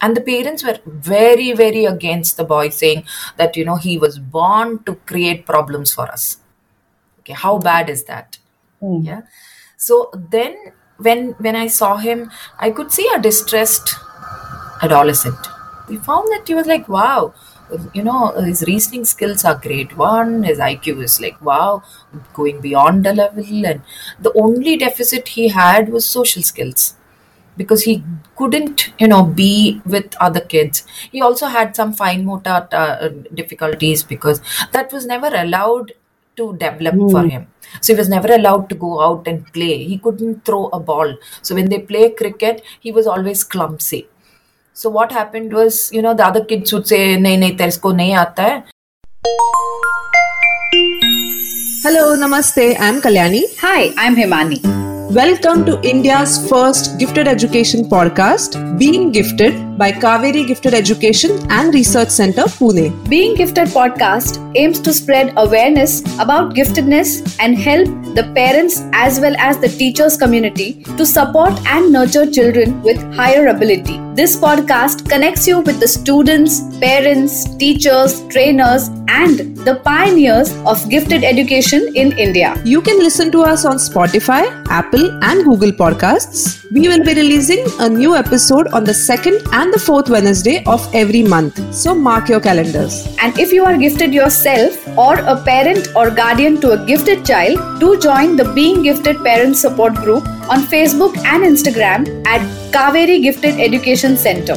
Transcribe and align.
and 0.00 0.16
the 0.16 0.20
parents 0.20 0.64
were 0.64 0.78
very 0.86 1.52
very 1.52 1.84
against 1.84 2.36
the 2.36 2.44
boy 2.44 2.68
saying 2.68 3.04
that 3.36 3.56
you 3.56 3.64
know 3.64 3.76
he 3.76 3.98
was 3.98 4.18
born 4.18 4.82
to 4.84 4.94
create 5.06 5.46
problems 5.46 5.94
for 5.94 6.06
us. 6.08 6.38
Okay 7.20 7.32
how 7.32 7.58
bad 7.58 7.90
is 7.90 8.04
that? 8.04 8.38
Mm. 8.82 9.06
yeah. 9.06 9.22
So 9.76 10.10
then 10.14 10.72
when 10.98 11.32
when 11.46 11.56
i 11.56 11.66
saw 11.66 11.96
him 11.96 12.30
i 12.58 12.70
could 12.70 12.90
see 12.90 13.08
a 13.14 13.20
distressed 13.20 13.94
adolescent. 14.82 15.36
We 15.88 15.98
found 15.98 16.28
that 16.32 16.44
he 16.46 16.54
was 16.54 16.66
like 16.66 16.88
wow 16.88 17.34
you 17.92 18.02
know 18.02 18.32
his 18.40 18.62
reasoning 18.62 19.04
skills 19.04 19.44
are 19.44 19.56
great 19.56 19.96
one 19.96 20.44
his 20.44 20.58
iq 20.58 21.02
is 21.02 21.20
like 21.20 21.40
wow 21.42 21.82
going 22.32 22.60
beyond 22.60 23.04
the 23.04 23.12
level. 23.12 23.44
And 23.66 23.82
the 24.20 24.32
only 24.34 24.76
deficit 24.76 25.28
he 25.28 25.48
had 25.48 25.88
was 25.88 26.06
social 26.06 26.42
skills 26.42 26.95
because 27.56 27.82
he 27.82 28.02
couldn't 28.36 28.92
you 28.98 29.08
know 29.08 29.24
be 29.24 29.80
with 29.84 30.14
other 30.20 30.40
kids. 30.40 30.86
He 31.12 31.22
also 31.22 31.46
had 31.46 31.76
some 31.76 31.92
fine 31.92 32.24
motor 32.24 32.68
uh, 32.72 33.08
difficulties 33.34 34.02
because 34.02 34.40
that 34.72 34.92
was 34.92 35.06
never 35.06 35.28
allowed 35.28 35.92
to 36.36 36.52
develop 36.56 36.94
mm. 36.94 37.10
for 37.10 37.22
hmm. 37.22 37.28
him. 37.28 37.46
So 37.80 37.92
he 37.92 37.98
was 37.98 38.08
never 38.08 38.32
allowed 38.32 38.68
to 38.68 38.74
go 38.74 39.00
out 39.00 39.26
and 39.26 39.50
play. 39.52 39.84
He 39.84 39.98
couldn't 39.98 40.44
throw 40.44 40.66
a 40.68 40.78
ball. 40.78 41.16
So 41.42 41.54
when 41.54 41.68
they 41.70 41.78
play 41.78 42.10
cricket 42.10 42.62
he 42.80 42.92
was 42.92 43.06
always 43.06 43.42
clumsy. 43.44 44.08
So 44.72 44.90
what 44.90 45.12
happened 45.12 45.52
was 45.52 45.90
you 45.92 46.02
know 46.02 46.14
the 46.14 46.26
other 46.26 46.44
kids 46.44 46.72
would 46.72 46.86
say 46.86 47.16
nahi 47.16 47.38
nahi 47.44 47.56
tersko 47.62 47.94
nahi 48.00 48.16
aata 48.24 48.48
hai 48.48 48.62
hello 51.86 52.04
namaste. 52.24 52.64
I'm 52.78 53.00
kalyani. 53.00 53.44
Hi 53.62 53.94
i'm 53.96 54.16
himani 54.24 54.85
Welcome 55.10 55.64
to 55.66 55.80
India's 55.82 56.48
first 56.48 56.98
gifted 56.98 57.28
education 57.28 57.84
podcast, 57.84 58.78
Being 58.78 59.12
Gifted 59.12 59.54
by 59.76 59.92
Kaveri 59.92 60.46
Gifted 60.46 60.74
Education 60.74 61.30
and 61.50 61.74
Research 61.74 62.08
Center, 62.08 62.44
Pune. 62.44 63.08
Being 63.08 63.34
Gifted 63.34 63.68
podcast 63.68 64.40
aims 64.56 64.80
to 64.80 64.92
spread 64.92 65.32
awareness 65.36 66.00
about 66.18 66.54
giftedness 66.54 67.36
and 67.40 67.58
help 67.58 67.88
the 68.14 68.24
parents 68.34 68.82
as 68.92 69.20
well 69.20 69.36
as 69.38 69.58
the 69.58 69.68
teachers 69.68 70.16
community 70.16 70.82
to 70.96 71.04
support 71.04 71.52
and 71.66 71.92
nurture 71.92 72.30
children 72.30 72.82
with 72.82 73.00
higher 73.14 73.48
ability. 73.48 74.00
This 74.14 74.34
podcast 74.34 75.08
connects 75.10 75.46
you 75.46 75.60
with 75.60 75.78
the 75.78 75.86
students, 75.86 76.60
parents, 76.78 77.54
teachers, 77.56 78.26
trainers, 78.28 78.88
and 79.08 79.56
the 79.66 79.74
pioneers 79.84 80.54
of 80.64 80.88
gifted 80.88 81.22
education 81.22 81.92
in 81.94 82.16
India. 82.16 82.54
You 82.64 82.80
can 82.80 82.98
listen 82.98 83.30
to 83.32 83.42
us 83.42 83.64
on 83.66 83.76
Spotify, 83.76 84.42
Apple, 84.68 85.22
and 85.22 85.44
Google 85.44 85.72
Podcasts. 85.72 86.64
We 86.72 86.88
will 86.88 87.04
be 87.04 87.14
releasing 87.14 87.66
a 87.80 87.88
new 87.88 88.14
episode 88.16 88.68
on 88.68 88.84
the 88.84 88.94
second 88.94 89.42
and 89.52 89.65
the 89.72 89.78
fourth 89.78 90.08
Wednesday 90.08 90.62
of 90.66 90.88
every 90.94 91.22
month. 91.22 91.58
So 91.74 91.94
mark 91.94 92.28
your 92.28 92.40
calendars. 92.40 93.06
And 93.20 93.38
if 93.38 93.52
you 93.52 93.64
are 93.64 93.76
gifted 93.76 94.14
yourself 94.14 94.86
or 94.98 95.14
a 95.20 95.36
parent 95.42 95.88
or 95.94 96.10
guardian 96.10 96.60
to 96.62 96.72
a 96.72 96.86
gifted 96.86 97.24
child, 97.24 97.80
do 97.80 97.98
join 97.98 98.36
the 98.36 98.52
Being 98.52 98.82
Gifted 98.82 99.22
Parents 99.24 99.60
Support 99.60 99.94
Group 99.96 100.26
on 100.48 100.60
Facebook 100.74 101.16
and 101.24 101.44
Instagram 101.44 102.26
at 102.26 102.40
Kaveri 102.72 103.22
Gifted 103.22 103.60
Education 103.60 104.16
Center. 104.16 104.56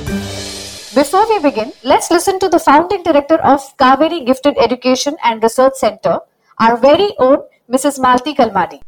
Before 0.96 1.28
we 1.30 1.40
begin, 1.40 1.72
let's 1.84 2.10
listen 2.12 2.40
to 2.40 2.50
the 2.50 2.60
founding 2.60 3.04
director 3.04 3.36
of 3.36 3.62
Kaveri 3.78 4.26
Gifted 4.26 4.58
Education 4.58 5.16
and 5.24 5.42
Research 5.44 5.76
Center, 5.76 6.20
our 6.60 6.78
very 6.78 7.14
own 7.20 7.40
Mrs. 7.72 8.00
Malti 8.00 8.36
Kalmadi. 8.36 8.82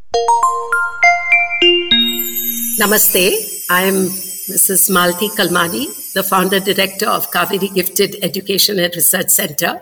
Namaste. 2.79 3.67
I 3.69 3.83
am 3.83 4.30
Mrs. 4.51 4.89
Malti 4.89 5.29
Kalmadi, 5.37 5.85
the 6.11 6.23
founder 6.23 6.59
director 6.59 7.07
of 7.07 7.31
Kaveri 7.31 7.73
Gifted 7.73 8.17
Education 8.21 8.79
and 8.79 8.93
Research 8.93 9.29
Center. 9.29 9.79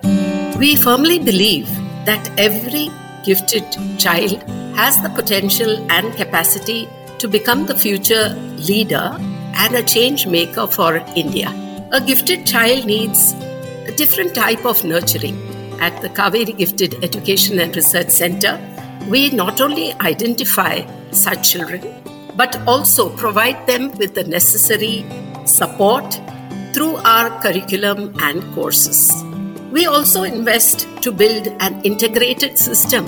We 0.59 0.75
firmly 0.75 1.17
believe 1.17 1.67
that 2.05 2.29
every 2.37 2.89
gifted 3.25 3.65
child 3.97 4.43
has 4.77 5.01
the 5.01 5.09
potential 5.09 5.71
and 5.91 6.15
capacity 6.15 6.87
to 7.17 7.27
become 7.27 7.65
the 7.65 7.75
future 7.75 8.29
leader 8.69 9.17
and 9.63 9.75
a 9.75 9.81
change 9.81 10.27
maker 10.27 10.67
for 10.67 10.97
India. 11.15 11.49
A 11.91 11.99
gifted 11.99 12.45
child 12.45 12.85
needs 12.85 13.33
a 13.87 13.93
different 13.95 14.35
type 14.35 14.65
of 14.65 14.83
nurturing. 14.83 15.37
At 15.81 15.99
the 16.03 16.09
Kaveri 16.09 16.55
Gifted 16.55 17.03
Education 17.03 17.59
and 17.59 17.75
Research 17.75 18.09
Center, 18.09 18.59
we 19.09 19.31
not 19.31 19.61
only 19.61 19.93
identify 19.93 20.85
such 21.11 21.51
children 21.53 21.81
but 22.39 22.55
also 22.65 23.09
provide 23.17 23.67
them 23.67 23.91
with 23.97 24.15
the 24.15 24.23
necessary 24.23 25.05
support 25.43 26.21
through 26.73 26.95
our 27.13 27.29
curriculum 27.41 28.13
and 28.19 28.41
courses. 28.53 29.11
We 29.73 29.87
also 29.87 30.23
invest 30.23 30.87
to 31.01 31.11
build 31.11 31.47
an 31.59 31.81
integrated 31.81 32.57
system 32.57 33.05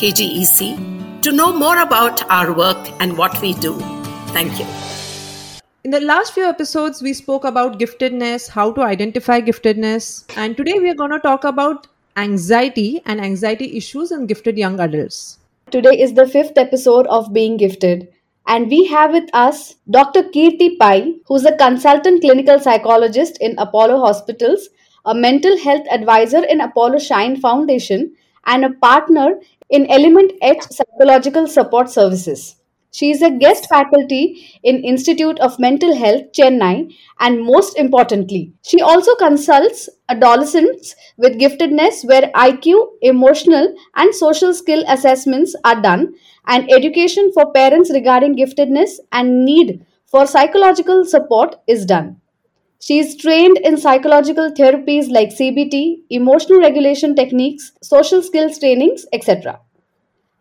KGEC 0.00 1.20
to 1.20 1.32
know 1.32 1.52
more 1.52 1.78
about 1.78 2.30
our 2.30 2.54
work 2.54 2.88
and 3.00 3.18
what 3.18 3.38
we 3.42 3.52
do. 3.52 3.78
Thank 4.28 4.58
you. 4.58 4.97
In 5.88 5.92
the 5.92 6.00
last 6.00 6.34
few 6.34 6.44
episodes, 6.44 7.00
we 7.00 7.14
spoke 7.14 7.44
about 7.44 7.78
giftedness, 7.78 8.46
how 8.46 8.70
to 8.72 8.82
identify 8.82 9.40
giftedness, 9.40 10.24
and 10.36 10.54
today 10.54 10.78
we 10.78 10.90
are 10.90 10.94
going 10.94 11.12
to 11.12 11.18
talk 11.18 11.44
about 11.44 11.86
anxiety 12.18 13.00
and 13.06 13.18
anxiety 13.18 13.74
issues 13.74 14.12
in 14.12 14.26
gifted 14.26 14.58
young 14.58 14.78
adults. 14.80 15.38
Today 15.70 15.98
is 15.98 16.12
the 16.12 16.28
fifth 16.28 16.58
episode 16.58 17.06
of 17.06 17.32
Being 17.32 17.56
Gifted, 17.56 18.06
and 18.46 18.68
we 18.68 18.84
have 18.84 19.12
with 19.12 19.30
us 19.32 19.76
Dr. 19.88 20.24
Keerthi 20.24 20.78
Pai, 20.78 21.22
who's 21.26 21.46
a 21.46 21.56
consultant 21.56 22.20
clinical 22.20 22.60
psychologist 22.60 23.38
in 23.40 23.58
Apollo 23.58 23.98
Hospitals, 24.00 24.68
a 25.06 25.14
mental 25.14 25.56
health 25.56 25.86
advisor 25.90 26.44
in 26.44 26.60
Apollo 26.60 26.98
Shine 26.98 27.40
Foundation, 27.40 28.14
and 28.44 28.66
a 28.66 28.74
partner 28.74 29.40
in 29.70 29.90
Element 29.90 30.32
H 30.42 30.64
Psychological 30.64 31.46
Support 31.46 31.88
Services. 31.88 32.56
She 32.90 33.10
is 33.10 33.22
a 33.22 33.30
guest 33.30 33.66
faculty 33.68 34.60
in 34.62 34.84
Institute 34.84 35.38
of 35.40 35.58
Mental 35.58 35.94
Health, 35.94 36.32
Chennai, 36.32 36.92
and 37.20 37.44
most 37.44 37.78
importantly, 37.78 38.52
she 38.62 38.80
also 38.80 39.14
consults 39.14 39.88
adolescents 40.08 40.94
with 41.16 41.38
giftedness 41.38 42.04
where 42.06 42.30
IQ, 42.34 42.98
emotional, 43.02 43.74
and 43.96 44.14
social 44.14 44.52
skill 44.52 44.84
assessments 44.88 45.54
are 45.64 45.80
done, 45.80 46.14
and 46.46 46.70
education 46.70 47.32
for 47.32 47.52
parents 47.52 47.90
regarding 47.90 48.36
giftedness 48.36 48.98
and 49.12 49.44
need 49.44 49.84
for 50.06 50.26
psychological 50.26 51.04
support 51.04 51.56
is 51.66 51.84
done. 51.86 52.20
She 52.80 52.98
is 52.98 53.16
trained 53.16 53.58
in 53.58 53.76
psychological 53.76 54.50
therapies 54.50 55.10
like 55.10 55.30
CBT, 55.30 56.04
emotional 56.10 56.60
regulation 56.60 57.14
techniques, 57.14 57.72
social 57.82 58.22
skills 58.22 58.58
trainings, 58.58 59.06
etc. 59.12 59.60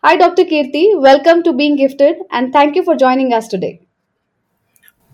Hi, 0.07 0.15
Dr. 0.15 0.45
Keerthi. 0.45 0.97
Welcome 1.01 1.43
to 1.43 1.51
Being 1.51 1.75
Gifted 1.75 2.15
and 2.31 2.53
thank 2.53 2.77
you 2.77 2.83
for 2.85 2.95
joining 2.95 3.33
us 3.33 3.49
today. 3.49 3.81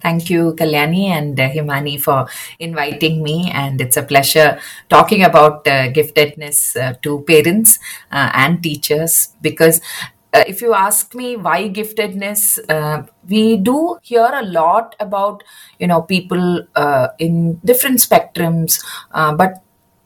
Thank 0.04 0.30
you, 0.30 0.54
Kalyani 0.54 1.06
and 1.06 1.40
uh, 1.40 1.50
Himani, 1.50 2.00
for 2.00 2.28
inviting 2.60 3.24
me. 3.24 3.50
And 3.52 3.82
it's 3.82 3.98
a 3.98 4.04
pleasure 4.04 4.60
talking 4.90 5.24
about 5.24 5.68
uh, 5.68 5.90
giftedness 5.90 6.80
uh, 6.80 6.94
to 7.02 7.22
parents 7.22 7.80
uh, 8.12 8.30
and 8.36 8.62
teachers 8.62 9.30
because. 9.42 9.82
Uh, 10.36 10.44
if 10.48 10.64
you 10.64 10.74
ask 10.74 11.14
me 11.14 11.38
why 11.38 11.70
giftedness, 11.70 12.58
uh, 12.68 13.04
we 13.30 13.56
do 13.56 14.00
hear 14.02 14.28
a 14.34 14.42
lot 14.42 14.96
about 15.00 15.44
you 15.78 15.86
know 15.86 16.02
people 16.02 16.66
uh, 16.76 17.10
in 17.20 17.62
different 17.64 18.00
spectrums, 18.00 18.84
uh, 19.12 19.32
but 19.32 19.62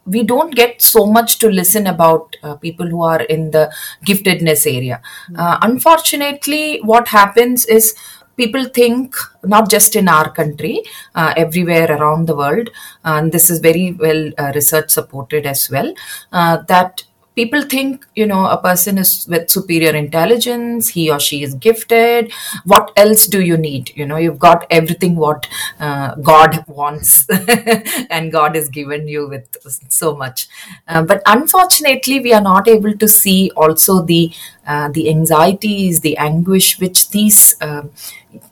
we 0.08 0.24
don't 0.24 0.56
get 0.56 0.82
so 0.82 1.06
much 1.06 1.38
to 1.40 1.50
listen 1.50 1.88
about 1.88 2.36
uh, 2.44 2.56
people 2.56 2.88
who 2.88 3.04
are 3.04 3.22
in 3.22 3.52
the 3.52 3.72
giftedness 4.06 4.66
area. 4.66 5.02
Uh, 5.38 5.58
unfortunately, 5.62 6.80
what 6.84 7.08
happens 7.10 7.66
is 7.66 7.96
people 8.38 8.66
think 8.66 9.16
not 9.44 9.70
just 9.70 9.96
in 9.96 10.08
our 10.08 10.32
country 10.32 10.84
uh, 11.16 11.34
everywhere 11.36 11.92
around 11.92 12.28
the 12.28 12.36
world 12.36 12.70
and 13.04 13.32
this 13.32 13.50
is 13.50 13.60
very 13.60 13.94
well 13.94 14.32
uh, 14.38 14.52
research 14.54 14.92
supported 14.92 15.46
as 15.46 15.70
well 15.70 15.94
uh, 16.32 16.58
that 16.68 17.04
people 17.38 17.62
think 17.62 18.06
you 18.16 18.26
know 18.32 18.46
a 18.48 18.58
person 18.62 18.98
is 18.98 19.12
with 19.34 19.50
superior 19.56 19.94
intelligence 20.00 20.88
he 20.90 21.10
or 21.12 21.20
she 21.20 21.44
is 21.44 21.54
gifted. 21.68 22.32
What 22.66 22.92
else 22.98 23.28
do 23.28 23.42
you 23.42 23.58
need? 23.58 23.92
You 23.96 24.06
know 24.08 24.18
you've 24.18 24.40
got 24.40 24.66
everything 24.70 25.16
what 25.16 25.48
uh, 25.80 26.16
god 26.16 26.66
wants 26.68 27.28
and 28.10 28.32
god 28.32 28.56
has 28.56 28.70
given 28.70 29.08
you 29.08 29.28
with 29.28 29.58
so 29.90 30.16
much. 30.16 30.48
Uh, 30.88 31.04
but 31.04 31.22
unfortunately 31.26 32.20
we 32.20 32.34
are 32.34 32.42
not 32.42 32.68
able 32.68 32.98
to 33.06 33.08
see 33.08 33.52
also 33.56 34.02
the 34.04 34.32
uh, 34.66 34.90
the 34.90 35.10
anxieties 35.10 36.02
the 36.02 36.18
anguish 36.18 36.80
which 36.80 37.10
these 37.12 37.56
uh, 37.62 37.84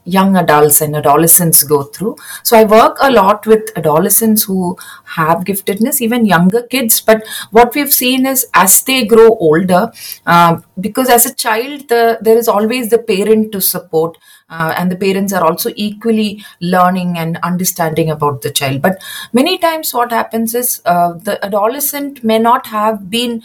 young 0.05 0.37
adults 0.37 0.81
and 0.81 0.95
adolescents 0.95 1.63
go 1.63 1.83
through. 1.83 2.15
So 2.43 2.57
I 2.57 2.63
work 2.63 2.97
a 3.01 3.11
lot 3.11 3.45
with 3.45 3.71
adolescents 3.75 4.43
who 4.43 4.77
have 5.03 5.39
giftedness, 5.39 5.99
even 5.99 6.25
younger 6.25 6.61
kids. 6.63 7.01
But 7.01 7.25
what 7.51 7.75
we've 7.75 7.93
seen 7.93 8.25
is 8.25 8.45
as 8.53 8.83
they 8.83 9.05
grow 9.05 9.35
older, 9.35 9.91
uh, 10.25 10.61
because 10.79 11.09
as 11.09 11.25
a 11.25 11.33
child, 11.33 11.89
the, 11.89 12.19
there 12.21 12.37
is 12.37 12.47
always 12.47 12.89
the 12.89 12.99
parent 12.99 13.51
to 13.51 13.61
support. 13.61 14.17
Uh, 14.47 14.75
and 14.77 14.91
the 14.91 14.95
parents 14.95 15.33
are 15.33 15.43
also 15.43 15.71
equally 15.75 16.45
learning 16.61 17.17
and 17.17 17.37
understanding 17.37 18.11
about 18.11 18.43
the 18.43 18.51
child. 18.51 18.79
But 18.79 19.01
many 19.33 19.57
times, 19.57 19.91
what 19.91 20.11
happens 20.11 20.53
is 20.53 20.83
uh, 20.85 21.13
the 21.13 21.43
adolescent 21.43 22.23
may 22.23 22.37
not 22.37 22.67
have 22.67 23.09
been 23.09 23.41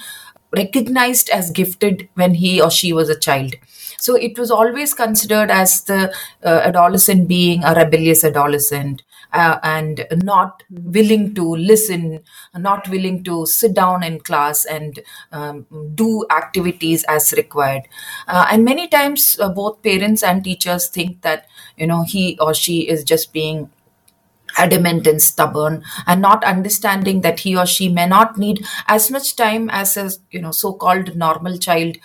recognized 0.53 1.31
as 1.31 1.51
gifted 1.51 2.09
when 2.15 2.35
he 2.35 2.61
or 2.61 2.71
she 2.71 2.93
was 2.93 3.09
a 3.09 3.19
child 3.19 3.55
so 4.01 4.15
it 4.17 4.39
was 4.39 4.51
always 4.51 4.95
considered 4.95 5.51
as 5.51 5.83
the 5.85 6.13
uh, 6.45 6.61
adolescent 6.65 7.29
being 7.29 7.63
a 7.65 7.75
rebellious 7.75 8.25
adolescent 8.25 9.03
uh, 9.33 9.59
and 9.63 10.07
not 10.25 10.63
willing 10.71 11.35
to 11.35 11.45
listen, 11.55 12.21
not 12.57 12.89
willing 12.89 13.23
to 13.25 13.47
sit 13.47 13.75
down 13.75 14.03
in 14.03 14.19
class 14.21 14.65
and 14.65 15.01
um, 15.33 15.67
do 15.95 16.25
activities 16.31 17.05
as 17.05 17.33
required. 17.33 17.83
Uh, 18.27 18.47
and 18.51 18.65
many 18.65 18.89
times, 18.89 19.39
uh, 19.41 19.49
both 19.49 19.83
parents 19.83 20.23
and 20.23 20.45
teachers 20.45 20.89
think 20.89 21.23
that 21.23 21.47
you 21.77 21.87
know 21.87 22.03
he 22.03 22.37
or 22.41 22.55
she 22.55 22.89
is 22.89 23.05
just 23.05 23.33
being 23.33 23.71
adamant 24.59 25.07
and 25.07 25.23
stubborn 25.23 25.83
and 26.09 26.21
not 26.21 26.43
understanding 26.43 27.21
that 27.21 27.41
he 27.41 27.57
or 27.57 27.65
she 27.67 27.89
may 27.89 28.07
not 28.07 28.37
need 28.37 28.65
as 28.89 29.09
much 29.11 29.37
time 29.37 29.71
as 29.71 29.97
a 29.97 30.11
you 30.33 30.41
know 30.41 30.51
so-called 30.51 31.15
normal 31.15 31.57
child 31.57 31.97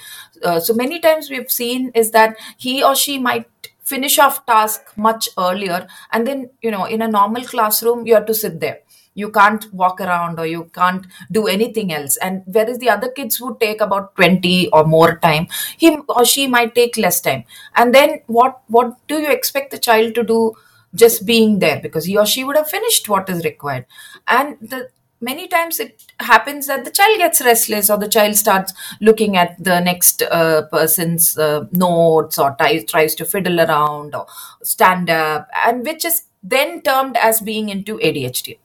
uh, 0.43 0.59
so 0.59 0.73
many 0.73 0.99
times 0.99 1.29
we've 1.29 1.51
seen 1.51 1.91
is 1.95 2.11
that 2.11 2.35
he 2.57 2.83
or 2.83 2.95
she 2.95 3.17
might 3.19 3.45
finish 3.83 4.17
off 4.17 4.45
task 4.45 4.81
much 4.97 5.29
earlier 5.37 5.87
and 6.11 6.25
then 6.25 6.49
you 6.61 6.71
know 6.71 6.85
in 6.85 7.01
a 7.03 7.07
normal 7.07 7.43
classroom 7.43 8.05
you 8.07 8.13
have 8.13 8.25
to 8.25 8.33
sit 8.33 8.59
there. 8.59 8.79
You 9.17 9.31
can't 9.31 9.73
walk 9.73 10.01
around 10.01 10.39
or 10.39 10.45
you 10.45 10.69
can't 10.73 11.05
do 11.31 11.47
anything 11.47 11.93
else. 11.93 12.17
And 12.17 12.43
whereas 12.47 12.79
the 12.79 12.89
other 12.89 13.09
kids 13.09 13.39
would 13.39 13.61
take 13.61 13.79
about 13.79 14.13
20 14.17 14.69
or 14.71 14.83
more 14.85 15.17
time 15.19 15.47
he 15.77 15.97
or 16.09 16.25
she 16.25 16.47
might 16.47 16.75
take 16.75 16.97
less 16.97 17.21
time. 17.21 17.45
And 17.75 17.93
then 17.93 18.21
what 18.27 18.61
what 18.67 18.95
do 19.07 19.19
you 19.19 19.31
expect 19.31 19.71
the 19.71 19.77
child 19.79 20.15
to 20.15 20.23
do 20.23 20.53
just 20.93 21.25
being 21.25 21.59
there? 21.59 21.79
Because 21.81 22.05
he 22.05 22.17
or 22.17 22.25
she 22.25 22.43
would 22.43 22.55
have 22.57 22.69
finished 22.69 23.07
what 23.09 23.29
is 23.29 23.43
required. 23.43 23.85
And 24.27 24.57
the 24.61 24.89
many 25.21 25.47
times 25.47 25.79
it 25.79 26.03
happens 26.19 26.67
that 26.67 26.85
the 26.85 26.91
child 26.91 27.17
gets 27.17 27.41
restless 27.41 27.89
or 27.89 27.97
the 27.97 28.07
child 28.07 28.35
starts 28.35 28.73
looking 29.01 29.37
at 29.37 29.61
the 29.63 29.79
next 29.79 30.21
uh, 30.23 30.63
person's 30.63 31.37
uh, 31.37 31.65
notes 31.71 32.37
or 32.37 32.55
tries, 32.59 32.85
tries 32.85 33.15
to 33.15 33.25
fiddle 33.25 33.59
around 33.59 34.13
or 34.15 34.27
stand 34.63 35.09
up 35.09 35.47
and 35.65 35.85
which 35.85 36.05
is 36.05 36.23
then 36.43 36.81
termed 36.81 37.17
as 37.17 37.41
being 37.41 37.69
into 37.69 37.97
adhd 37.99 38.57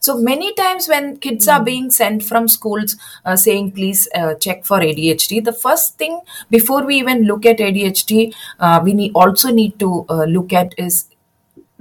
so 0.00 0.18
many 0.18 0.52
times 0.54 0.88
when 0.88 1.16
kids 1.16 1.48
are 1.48 1.62
being 1.62 1.90
sent 1.90 2.22
from 2.22 2.48
schools 2.48 2.96
uh, 3.24 3.36
saying 3.36 3.72
please 3.72 4.08
uh, 4.14 4.34
check 4.34 4.64
for 4.64 4.80
adhd 4.80 5.44
the 5.44 5.52
first 5.52 5.98
thing 5.98 6.20
before 6.50 6.84
we 6.84 6.96
even 6.96 7.22
look 7.24 7.46
at 7.46 7.58
adhd 7.58 8.34
uh, 8.60 8.80
we 8.82 8.94
need, 8.94 9.12
also 9.14 9.50
need 9.50 9.78
to 9.78 10.04
uh, 10.08 10.24
look 10.24 10.52
at 10.52 10.74
is 10.78 11.06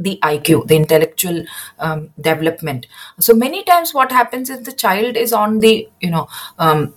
the 0.03 0.19
IQ, 0.21 0.67
the 0.67 0.75
intellectual 0.75 1.45
um, 1.79 2.09
development. 2.19 2.87
So 3.19 3.33
many 3.33 3.63
times, 3.63 3.93
what 3.93 4.11
happens 4.11 4.49
is 4.49 4.61
the 4.63 4.71
child 4.71 5.17
is 5.17 5.33
on 5.33 5.59
the 5.59 5.87
you 5.99 6.11
know 6.11 6.27
um, 6.59 6.93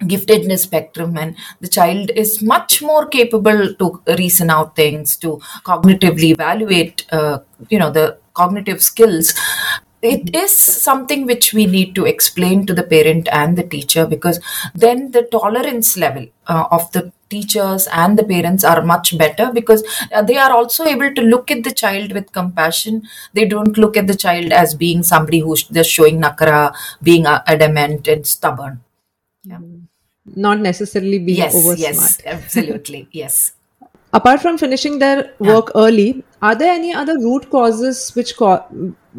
giftedness 0.00 0.60
spectrum, 0.60 1.16
and 1.16 1.36
the 1.60 1.68
child 1.68 2.10
is 2.14 2.42
much 2.42 2.82
more 2.82 3.06
capable 3.06 3.74
to 3.74 4.02
reason 4.18 4.50
out 4.50 4.76
things, 4.76 5.16
to 5.18 5.40
cognitively 5.64 6.32
evaluate 6.32 7.06
uh, 7.12 7.38
you 7.68 7.78
know 7.78 7.90
the 7.90 8.18
cognitive 8.34 8.82
skills 8.82 9.34
it 10.02 10.34
is 10.34 10.56
something 10.56 11.26
which 11.26 11.54
we 11.54 11.64
need 11.64 11.94
to 11.94 12.04
explain 12.04 12.66
to 12.66 12.74
the 12.74 12.82
parent 12.82 13.28
and 13.30 13.56
the 13.56 13.62
teacher 13.62 14.04
because 14.04 14.40
then 14.74 15.12
the 15.12 15.22
tolerance 15.22 15.96
level 15.96 16.26
uh, 16.48 16.64
of 16.70 16.90
the 16.92 17.12
teachers 17.32 17.86
and 18.02 18.18
the 18.18 18.24
parents 18.32 18.64
are 18.72 18.82
much 18.92 19.16
better 19.22 19.50
because 19.52 19.84
uh, 20.12 20.22
they 20.30 20.36
are 20.36 20.52
also 20.52 20.84
able 20.84 21.14
to 21.14 21.22
look 21.22 21.50
at 21.50 21.64
the 21.64 21.72
child 21.82 22.12
with 22.12 22.32
compassion. 22.32 23.02
They 23.32 23.46
don't 23.54 23.78
look 23.78 23.96
at 23.96 24.06
the 24.06 24.18
child 24.26 24.52
as 24.52 24.74
being 24.74 25.02
somebody 25.02 25.40
who's 25.40 25.64
just 25.64 25.90
showing 25.90 26.20
nakara 26.26 26.74
being 27.02 27.26
uh, 27.26 27.42
adamant 27.46 28.08
and 28.16 28.26
stubborn. 28.26 28.80
Yeah. 29.44 29.58
Not 30.46 30.60
necessarily 30.60 31.18
being 31.18 31.38
yes 31.38 31.54
over 31.54 31.74
yes 31.74 31.96
smart. 31.98 32.22
absolutely 32.36 33.08
yes. 33.22 33.52
Apart 34.12 34.42
from 34.42 34.58
finishing 34.58 34.98
their 34.98 35.32
work 35.38 35.70
early 35.74 36.22
are 36.42 36.54
there 36.54 36.72
any 36.72 36.92
other 37.02 37.16
root 37.18 37.48
causes 37.50 38.10
which 38.14 38.36
co- 38.36 38.64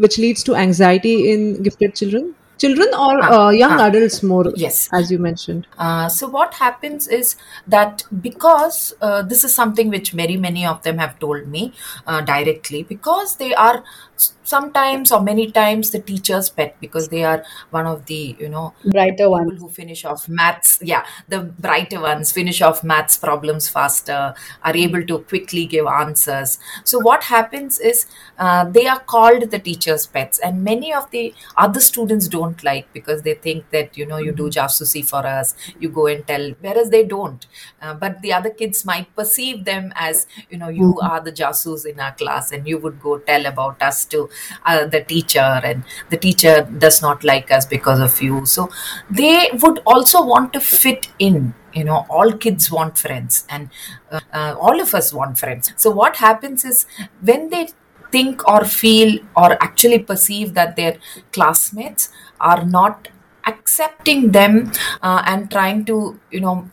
which 0.05 0.17
leads 0.17 0.43
to 0.49 0.55
anxiety 0.55 1.15
in 1.31 1.61
gifted 1.63 1.95
children 1.95 2.33
children 2.57 2.87
or 3.05 3.13
Ah, 3.23 3.47
uh, 3.47 3.49
young 3.49 3.73
ah. 3.79 3.85
adults 3.87 4.21
more 4.23 4.45
Yes. 4.55 4.77
as 4.99 5.11
you 5.11 5.19
mentioned 5.19 5.67
Uh, 5.77 6.07
so 6.09 6.27
what 6.27 6.53
happens 6.53 7.07
is 7.07 7.35
that 7.67 8.03
because 8.27 8.93
uh, 9.01 9.21
this 9.31 9.43
is 9.43 9.53
something 9.55 9.89
which 9.89 10.11
very 10.11 10.37
many 10.37 10.65
of 10.65 10.81
them 10.83 10.97
have 10.97 11.17
told 11.19 11.47
me 11.47 11.63
uh, 12.07 12.21
directly 12.21 12.83
because 12.83 13.35
they 13.37 13.53
are 13.55 13.83
sometimes 14.15 15.11
or 15.11 15.21
many 15.21 15.51
times 15.51 15.89
the 15.91 15.99
teacher's 15.99 16.49
pet 16.49 16.75
because 16.79 17.09
they 17.09 17.23
are 17.23 17.43
one 17.71 17.85
of 17.87 18.05
the 18.05 18.35
you 18.39 18.47
know 18.49 18.73
Brighter 18.85 19.11
people 19.15 19.31
ones. 19.31 19.61
who 19.61 19.69
finish 19.69 20.05
off 20.05 20.27
maths. 20.29 20.79
Yeah 20.81 21.05
the 21.27 21.39
brighter 21.41 21.99
ones 22.01 22.31
finish 22.31 22.61
off 22.61 22.83
maths 22.83 23.17
problems 23.17 23.69
faster 23.69 24.33
are 24.63 24.75
able 24.75 25.03
to 25.05 25.19
quickly 25.19 25.65
give 25.65 25.87
answers. 25.87 26.59
So 26.83 26.99
what 26.99 27.23
happens 27.23 27.79
is 27.79 28.05
uh, 28.37 28.65
they 28.65 28.87
are 28.87 28.99
called 28.99 29.49
the 29.51 29.59
teacher's 29.59 30.05
pets 30.05 30.39
and 30.39 30.63
many 30.63 30.93
of 30.93 31.09
the 31.11 31.33
other 31.57 31.79
students 31.79 32.27
don't 32.27 32.63
like 32.63 32.91
because 32.93 33.23
they 33.23 33.33
think 33.33 33.69
that 33.71 33.97
you 33.97 34.05
know 34.05 34.17
you 34.17 34.31
do 34.31 34.49
jasusi 34.49 35.07
for 35.07 35.25
us 35.25 35.55
you 35.79 35.89
go 35.89 36.07
and 36.07 36.25
tell 36.27 36.51
whereas 36.61 36.89
they 36.89 37.03
don't. 37.03 37.47
Uh, 37.81 37.93
but 37.93 38.21
the 38.21 38.33
other 38.33 38.49
kids 38.49 38.85
might 38.85 39.13
perceive 39.15 39.65
them 39.65 39.91
as 39.95 40.27
you 40.49 40.57
know 40.57 40.69
you 40.69 40.99
are 41.01 41.19
the 41.21 41.31
jasus 41.31 41.85
in 41.85 41.99
our 41.99 42.13
class 42.13 42.51
and 42.51 42.67
you 42.67 42.77
would 42.77 43.01
go 43.01 43.17
tell 43.19 43.45
about 43.45 43.81
us 43.81 44.05
to 44.15 44.29
uh, 44.65 44.85
the 44.85 45.01
teacher 45.01 45.49
and 45.71 45.83
the 46.09 46.17
teacher 46.17 46.55
does 46.85 47.01
not 47.01 47.23
like 47.23 47.51
us 47.51 47.65
because 47.65 47.99
of 47.99 48.21
you. 48.21 48.45
So 48.45 48.69
they 49.09 49.49
would 49.61 49.79
also 49.85 50.23
want 50.25 50.53
to 50.53 50.59
fit 50.59 51.07
in 51.19 51.53
you 51.73 51.83
know 51.83 52.05
all 52.09 52.31
kids 52.33 52.71
want 52.71 52.97
friends 52.97 53.45
and 53.49 53.69
uh, 54.11 54.19
uh, 54.31 54.55
all 54.59 54.79
of 54.79 54.93
us 54.93 55.13
want 55.13 55.37
friends. 55.37 55.73
So 55.75 55.89
what 55.91 56.17
happens 56.17 56.65
is 56.65 56.85
when 57.21 57.49
they 57.49 57.69
think 58.11 58.47
or 58.47 58.63
feel 58.65 59.19
or 59.35 59.51
actually 59.63 59.99
perceive 59.99 60.53
that 60.53 60.75
their 60.75 60.97
classmates 61.31 62.09
are 62.39 62.63
not 62.63 63.07
accepting 63.45 64.31
them 64.31 64.71
uh, 65.01 65.23
and 65.25 65.49
trying 65.51 65.83
to 65.85 66.19
you 66.31 66.41
know 66.41 66.69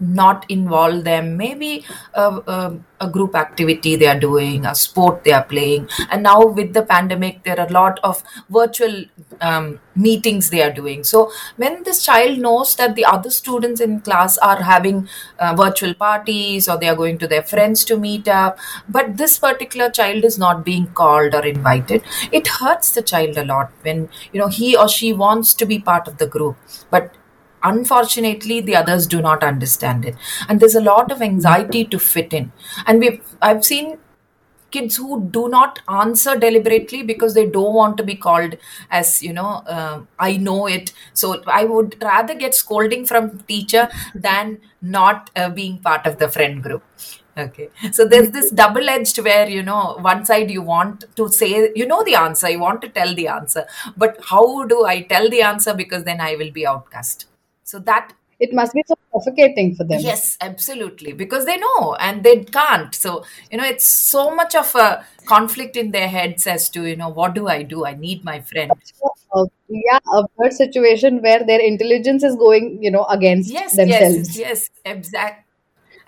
not 0.00 0.44
involve 0.48 1.04
them. 1.04 1.36
Maybe 1.36 1.84
a, 2.14 2.22
a, 2.46 2.78
a 3.00 3.08
group 3.08 3.34
activity 3.34 3.96
they 3.96 4.06
are 4.06 4.18
doing 4.18 4.66
a 4.66 4.74
sport 4.74 5.24
they 5.24 5.32
are 5.32 5.44
playing. 5.44 5.88
And 6.10 6.22
now 6.22 6.46
with 6.46 6.72
the 6.72 6.82
pandemic 6.82 7.42
there 7.44 7.58
are 7.58 7.66
a 7.66 7.72
lot 7.72 8.00
of 8.02 8.22
virtual 8.50 9.04
um, 9.40 9.80
meetings 9.96 10.50
they 10.50 10.62
are 10.62 10.72
doing. 10.72 11.04
So 11.04 11.30
when 11.56 11.82
this 11.84 12.04
child 12.04 12.38
knows 12.38 12.74
that 12.76 12.94
the 12.94 13.04
other 13.04 13.30
students 13.30 13.80
in 13.80 14.00
class 14.00 14.38
are 14.38 14.62
having 14.62 15.08
uh, 15.38 15.54
virtual 15.56 15.94
parties 15.94 16.68
or 16.68 16.78
they 16.78 16.88
are 16.88 16.96
going 16.96 17.18
to 17.18 17.26
their 17.26 17.42
friends 17.42 17.84
to 17.84 17.96
meet 17.96 18.28
up 18.28 18.58
but 18.88 19.16
this 19.16 19.38
particular 19.38 19.90
child 19.90 20.24
is 20.24 20.38
not 20.38 20.64
being 20.64 20.86
called 20.88 21.34
or 21.34 21.44
invited 21.44 22.02
it 22.32 22.46
hurts 22.46 22.90
the 22.92 23.02
child 23.02 23.36
a 23.36 23.44
lot 23.44 23.70
when 23.82 24.08
you 24.32 24.40
know 24.40 24.48
he 24.48 24.76
or 24.76 24.88
she 24.88 25.12
wants 25.12 25.54
to 25.54 25.66
be 25.66 25.78
part 25.78 26.08
of 26.08 26.18
the 26.18 26.26
group. 26.26 26.56
But 26.90 27.14
unfortunately 27.64 28.60
the 28.60 28.76
others 28.76 29.06
do 29.06 29.20
not 29.22 29.42
understand 29.42 30.04
it. 30.04 30.16
And 30.48 30.60
there's 30.60 30.74
a 30.74 30.80
lot 30.80 31.10
of 31.10 31.22
anxiety 31.22 31.84
to 31.86 31.98
fit 31.98 32.32
in. 32.32 32.52
And 32.86 33.00
we've 33.00 33.20
i've 33.42 33.64
seen 33.64 33.98
kids 34.70 34.96
who 34.96 35.20
do 35.30 35.48
not 35.48 35.80
answer 35.88 36.36
deliberately 36.36 37.02
because 37.02 37.34
they 37.34 37.46
don't 37.46 37.74
want 37.74 37.96
to 37.96 38.02
be 38.02 38.16
called 38.16 38.56
as 38.90 39.22
you 39.22 39.32
know 39.32 39.62
uh, 39.66 40.00
i 40.18 40.36
know 40.36 40.66
it. 40.66 40.92
So 41.12 41.42
i 41.46 41.64
would 41.64 41.96
rather 42.02 42.34
get 42.34 42.54
scolding 42.54 43.06
from 43.06 43.38
teacher 43.52 43.88
than 44.14 44.58
not 44.82 45.30
uh, 45.36 45.50
being 45.50 45.78
part 45.78 46.06
of 46.06 46.18
the 46.18 46.28
friend 46.28 46.62
group. 46.62 46.82
Okay. 47.36 47.68
So 47.90 48.06
there's 48.06 48.30
this 48.30 48.50
double 48.50 48.88
edged 48.88 49.18
where, 49.18 49.48
you 49.48 49.62
know, 49.62 49.96
one 50.00 50.24
side 50.24 50.52
you 50.52 50.62
want 50.62 51.04
to 51.16 51.28
say, 51.28 51.72
you 51.74 51.84
know, 51.84 52.04
the 52.04 52.14
answer, 52.14 52.48
you 52.48 52.60
want 52.60 52.80
to 52.82 52.88
tell 52.88 53.12
the 53.12 53.26
answer, 53.26 53.66
but 53.96 54.20
how 54.28 54.64
do 54.64 54.84
I 54.84 55.02
tell 55.02 55.28
the 55.28 55.42
answer? 55.42 55.74
Because 55.74 56.04
then 56.04 56.20
I 56.20 56.36
will 56.36 56.52
be 56.52 56.64
outcast? 56.64 57.26
So 57.64 57.78
that 57.80 58.12
It 58.40 58.52
must 58.52 58.74
be 58.74 58.82
so 58.86 58.94
suffocating 59.14 59.74
for 59.76 59.84
them. 59.84 60.00
Yes, 60.02 60.36
absolutely. 60.40 61.12
Because 61.12 61.44
they 61.46 61.56
know 61.56 61.94
and 61.94 62.24
they 62.24 62.44
can't. 62.44 62.94
So, 62.94 63.24
you 63.50 63.58
know, 63.58 63.64
it's 63.64 63.86
so 63.86 64.34
much 64.34 64.54
of 64.54 64.74
a 64.74 65.04
conflict 65.26 65.76
in 65.76 65.92
their 65.92 66.08
heads 66.08 66.46
as 66.46 66.68
to, 66.70 66.84
you 66.84 66.96
know, 66.96 67.08
what 67.08 67.34
do 67.34 67.46
I 67.48 67.62
do? 67.62 67.86
I 67.86 67.94
need 67.94 68.24
my 68.24 68.40
friend. 68.40 68.72
Uh, 69.32 69.46
yeah, 69.68 69.98
a 70.12 70.26
third 70.40 70.52
situation 70.52 71.22
where 71.22 71.44
their 71.44 71.60
intelligence 71.60 72.22
is 72.22 72.36
going, 72.36 72.82
you 72.82 72.90
know, 72.90 73.04
against 73.04 73.52
Yes, 73.52 73.74
yes, 73.76 73.76
themselves. 73.76 74.38
yes, 74.38 74.70
exact. 74.84 75.40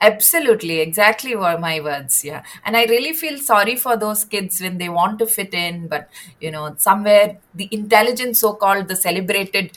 Absolutely, 0.01 0.81
exactly 0.81 1.35
were 1.35 1.57
my 1.59 1.81
words. 1.81 2.23
Yeah. 2.23 2.43
And 2.65 2.77
I 2.77 2.85
really 2.85 3.15
feel 3.15 3.39
sorry 3.39 3.77
for 3.77 3.97
those 3.97 4.25
kids 4.27 4.61
when 4.61 4.77
they 4.79 4.91
want 4.91 5.19
to 5.21 5.27
fit 5.27 5.55
in, 5.55 5.89
but 5.89 6.11
you 6.39 6.51
know, 6.51 6.75
somewhere 6.77 7.39
the 7.55 7.69
intelligence, 7.73 8.41
so 8.41 8.53
called 8.55 8.89
the 8.89 8.97
celebrated 8.97 9.73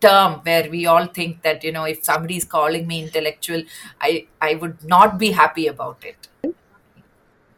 term 0.00 0.40
where 0.42 0.70
we 0.70 0.86
all 0.86 1.06
think 1.06 1.42
that, 1.42 1.64
you 1.64 1.72
know, 1.72 1.84
if 1.84 2.04
somebody 2.04 2.36
is 2.36 2.44
calling 2.44 2.86
me 2.86 3.02
intellectual, 3.02 3.62
I 4.00 4.26
I 4.40 4.54
would 4.54 4.82
not 4.84 5.18
be 5.18 5.32
happy 5.32 5.66
about 5.66 6.04
it. 6.04 6.28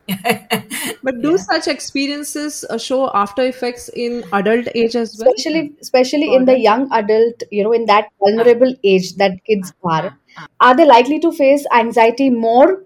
But 1.02 1.21
do 1.23 1.37
Yeah. 1.37 1.45
such 1.50 1.68
experiences 1.68 2.64
uh, 2.71 2.78
show 2.78 3.11
after 3.14 3.42
effects 3.42 3.88
in 3.88 4.25
adult 4.33 4.68
age 4.75 4.97
as 4.97 5.16
well? 5.18 5.28
Especially, 5.28 5.73
especially 5.80 6.26
For 6.26 6.37
in 6.37 6.45
the 6.45 6.59
young 6.59 6.88
adult, 6.92 7.42
you 7.50 7.62
know, 7.64 7.73
in 7.73 7.87
that 7.87 8.09
vulnerable 8.21 8.75
age 8.85 9.14
that 9.16 9.33
kids 9.47 9.73
ah, 9.87 9.90
are, 9.90 10.18
ah, 10.38 10.47
are 10.61 10.76
they 10.76 10.85
likely 10.87 11.18
to 11.21 11.33
face 11.33 11.66
anxiety 11.73 12.30
more 12.30 12.83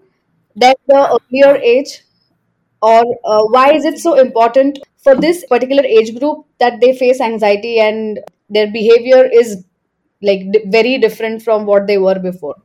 than 0.55 0.73
the 0.87 1.19
earlier 1.19 1.55
age? 1.57 2.01
Or 2.81 3.03
uh, 3.25 3.43
why 3.47 3.73
is 3.73 3.85
it 3.85 3.99
so 3.99 4.15
important 4.19 4.79
for 5.03 5.15
this 5.15 5.45
particular 5.47 5.83
age 5.83 6.17
group 6.19 6.45
that 6.59 6.79
they 6.81 6.95
face 6.97 7.21
anxiety 7.21 7.79
and 7.79 8.19
their 8.51 8.71
behavior 8.71 9.25
is 9.25 9.63
like 10.21 10.41
di- 10.51 10.65
very 10.67 10.97
different 10.97 11.41
from 11.41 11.65
what 11.65 11.87
they 11.87 11.97
were 11.97 12.19
before? 12.19 12.55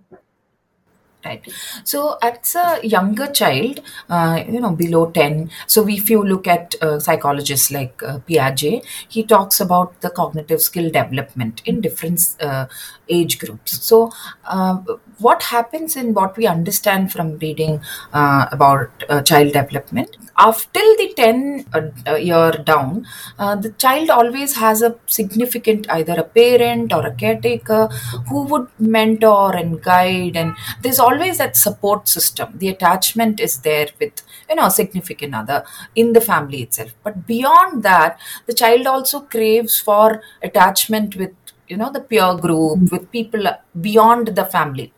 Right. 1.25 1.43
So, 1.83 2.19
as 2.23 2.55
a 2.55 2.87
younger 2.87 3.27
child, 3.27 3.81
uh, 4.09 4.45
you 4.49 4.61
know, 4.61 4.71
below 4.71 5.11
10, 5.11 5.51
so 5.67 5.89
if 5.89 6.09
you 6.09 6.23
look 6.23 6.47
at 6.47 6.77
uh, 6.81 7.01
psychologists 7.01 7.73
like 7.73 8.01
uh, 8.05 8.21
Piaget, 8.21 8.85
he 9.09 9.25
talks 9.25 9.59
about 9.59 10.01
the 10.03 10.11
cognitive 10.11 10.61
skill 10.61 10.89
development 10.89 11.63
in 11.65 11.81
different 11.81 12.21
uh, 12.41 12.67
age 13.09 13.41
groups. 13.41 13.85
So, 13.85 14.13
uh, 14.45 14.79
what 15.19 15.43
happens 15.45 15.97
in 15.97 16.15
what 16.15 16.37
we 16.37 16.47
understand 16.47 17.13
from 17.13 17.39
reading 17.39 17.81
uh, 18.13 18.47
about 18.53 18.91
uh, 19.09 19.23
child 19.23 19.53
development, 19.53 20.17
after 20.39 20.81
the 20.81 21.13
10 21.17 21.67
uh, 21.73 21.81
uh, 22.07 22.17
year 22.17 22.53
down, 22.53 23.07
uh, 23.39 23.57
the 23.57 23.71
child 23.73 24.11
always 24.11 24.57
has 24.57 24.83
a 24.83 24.97
significant 25.07 25.87
either 25.91 26.15
a 26.15 26.25
parent 26.25 26.93
or 26.93 27.07
a 27.07 27.15
caretaker 27.15 27.89
who 28.29 28.43
would 28.45 28.69
mentor 28.79 29.57
and 29.57 29.83
guide 29.83 30.37
and 30.37 30.55
there's 30.83 30.99
always 30.99 31.39
that 31.39 31.57
support 31.57 32.09
system. 32.09 32.53
The 32.55 32.69
attachment 32.69 33.41
is 33.41 33.59
there 33.61 33.89
with 33.99 34.23
you 34.49 34.57
know 34.57 34.67
a 34.67 34.71
significant 34.71 35.35
other 35.35 35.65
in 35.95 36.13
the 36.13 36.21
family 36.21 36.63
itself. 36.63 36.95
But 37.03 37.27
beyond 37.27 37.83
that 37.85 38.19
the 38.47 38.53
child 38.53 38.87
also 38.87 39.21
craves 39.21 39.81
for 39.81 40.23
attachment 40.43 41.17
with 41.17 41.33
you 41.69 41.77
know 41.77 41.91
the 41.91 42.01
peer 42.01 42.35
group 42.35 42.93
with 42.93 43.11
people 43.11 43.47
beyond 43.81 44.29
the 44.29 44.45
family 44.45 44.93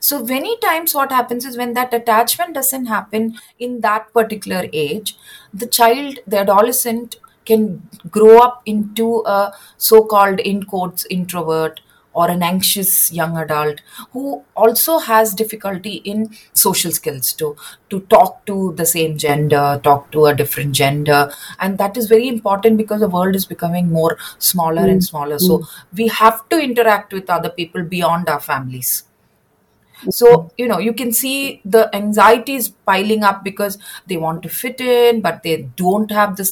so 0.00 0.22
many 0.22 0.58
times 0.58 0.94
what 0.94 1.10
happens 1.10 1.44
is 1.44 1.56
when 1.56 1.74
that 1.74 1.94
attachment 1.94 2.54
doesn't 2.54 2.86
happen 2.86 3.38
in 3.58 3.80
that 3.80 4.12
particular 4.12 4.68
age, 4.72 5.16
the 5.52 5.66
child, 5.66 6.18
the 6.26 6.40
adolescent 6.40 7.16
can 7.44 7.88
grow 8.10 8.38
up 8.38 8.62
into 8.66 9.22
a 9.26 9.52
so-called 9.76 10.40
in 10.40 10.62
quotes 10.62 11.06
introvert 11.10 11.80
or 12.14 12.30
an 12.30 12.42
anxious 12.42 13.12
young 13.12 13.36
adult 13.38 13.80
who 14.12 14.42
also 14.54 14.98
has 14.98 15.34
difficulty 15.34 15.94
in 16.04 16.30
social 16.52 16.92
skills 16.92 17.32
to 17.32 17.56
to 17.90 18.00
talk 18.00 18.44
to 18.46 18.72
the 18.76 18.86
same 18.86 19.16
gender 19.16 19.80
talk 19.82 20.10
to 20.12 20.26
a 20.26 20.34
different 20.34 20.72
gender. 20.72 21.32
And 21.58 21.78
that 21.78 21.96
is 21.96 22.08
very 22.08 22.28
important 22.28 22.76
because 22.76 23.00
the 23.00 23.08
world 23.08 23.34
is 23.34 23.46
becoming 23.46 23.90
more 23.90 24.18
smaller 24.38 24.82
and 24.82 25.00
mm. 25.00 25.04
smaller. 25.04 25.36
Mm. 25.36 25.40
So 25.40 25.62
we 25.94 26.08
have 26.08 26.48
to 26.50 26.60
interact 26.60 27.12
with 27.12 27.30
other 27.30 27.50
people 27.50 27.82
beyond 27.82 28.28
our 28.28 28.40
families 28.40 29.04
so 30.10 30.50
you 30.58 30.66
know 30.68 30.78
you 30.78 30.92
can 30.92 31.12
see 31.12 31.60
the 31.64 31.94
anxiety 31.94 32.54
is 32.54 32.68
piling 32.86 33.22
up 33.22 33.44
because 33.44 33.78
they 34.06 34.16
want 34.16 34.42
to 34.42 34.48
fit 34.48 34.80
in 34.80 35.20
but 35.20 35.42
they 35.42 35.62
don't 35.76 36.10
have 36.10 36.36
the 36.36 36.50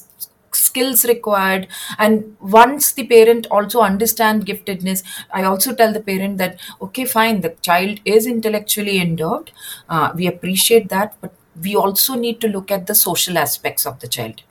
skills 0.53 1.05
required. 1.05 1.69
And 1.99 2.37
once 2.41 2.93
the 2.93 3.07
parent 3.07 3.47
also 3.51 3.81
understand 3.81 4.47
giftedness 4.47 5.03
i 5.33 5.43
also 5.45 5.75
tell 5.75 5.93
the 5.93 6.01
parent 6.01 6.39
that 6.39 6.59
okay 6.83 7.05
fine 7.05 7.41
the 7.41 7.51
child 7.63 8.01
is 8.05 8.27
intellectually 8.27 8.99
endowed. 9.01 9.53
Uh, 9.89 10.13
we 10.15 10.27
appreciate 10.27 10.89
that 10.89 11.17
but 11.21 11.33
we 11.63 11.77
also 11.77 12.15
need 12.15 12.41
to 12.41 12.49
look 12.49 12.71
at 12.71 12.87
the 12.87 12.95
social 12.95 13.39
aspects 13.39 13.87
of 13.87 14.01
the 14.01 14.09
child. 14.09 14.43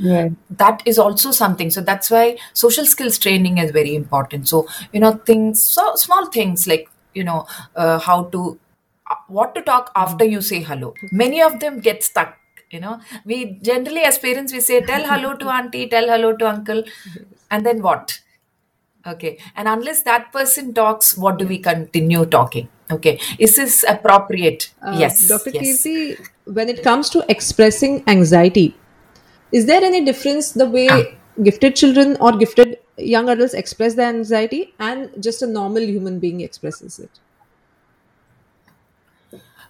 Right. 0.00 0.30
that 0.48 0.80
is 0.86 0.96
also 0.96 1.32
something. 1.32 1.70
So 1.70 1.80
that's 1.80 2.08
why 2.08 2.38
social 2.52 2.86
skills 2.86 3.18
training 3.18 3.58
is 3.58 3.72
very 3.72 3.96
important. 3.96 4.48
So 4.48 4.68
you 4.92 5.00
know 5.00 5.12
things 5.30 5.62
so 5.62 5.96
small 5.96 6.26
things 6.26 6.68
like 6.68 6.88
you 7.20 7.24
know 7.30 7.38
uh, 7.76 7.98
how 8.08 8.18
to 8.36 8.42
uh, 9.10 9.16
what 9.38 9.54
to 9.54 9.62
talk 9.70 9.90
after 10.06 10.24
you 10.34 10.40
say 10.50 10.60
hello. 10.72 10.94
Many 11.24 11.42
of 11.48 11.58
them 11.64 11.80
get 11.80 12.02
stuck 12.12 12.36
you 12.70 12.80
know. 12.80 13.00
We 13.24 13.36
generally 13.68 14.02
as 14.12 14.18
parents 14.28 14.52
we 14.52 14.60
say 14.70 14.80
tell 14.92 15.04
hello 15.12 15.34
to 15.42 15.52
auntie 15.58 15.86
tell 15.98 16.08
hello 16.14 16.32
to 16.42 16.48
uncle 16.48 16.82
and 17.50 17.64
then 17.66 17.82
what? 17.82 18.18
Okay. 19.06 19.38
And 19.56 19.68
unless 19.68 20.02
that 20.02 20.32
person 20.32 20.74
talks 20.74 21.16
what 21.16 21.38
do 21.38 21.46
we 21.46 21.58
continue 21.58 22.24
talking? 22.26 22.68
Okay. 22.90 23.18
Is 23.38 23.56
this 23.56 23.84
appropriate? 23.88 24.70
Uh, 24.82 24.96
yes. 24.98 25.28
Dr. 25.28 25.50
yes. 25.50 25.62
Keerthi, 25.86 26.28
when 26.58 26.68
it 26.68 26.82
comes 26.82 27.10
to 27.10 27.24
expressing 27.28 28.02
anxiety, 28.06 28.76
is 29.52 29.66
there 29.66 29.82
any 29.82 30.04
difference 30.04 30.52
the 30.52 30.66
way 30.76 30.88
Ah. 30.90 31.02
gifted 31.48 31.76
children 31.76 32.16
or 32.20 32.32
gifted 32.42 32.78
young 32.98 33.28
adults 33.28 33.54
express 33.54 33.94
their 33.94 34.08
anxiety 34.08 34.74
and 34.78 35.10
just 35.22 35.42
a 35.42 35.46
normal 35.46 35.82
human 35.82 36.18
being 36.18 36.40
expresses 36.40 36.98
it? 36.98 37.10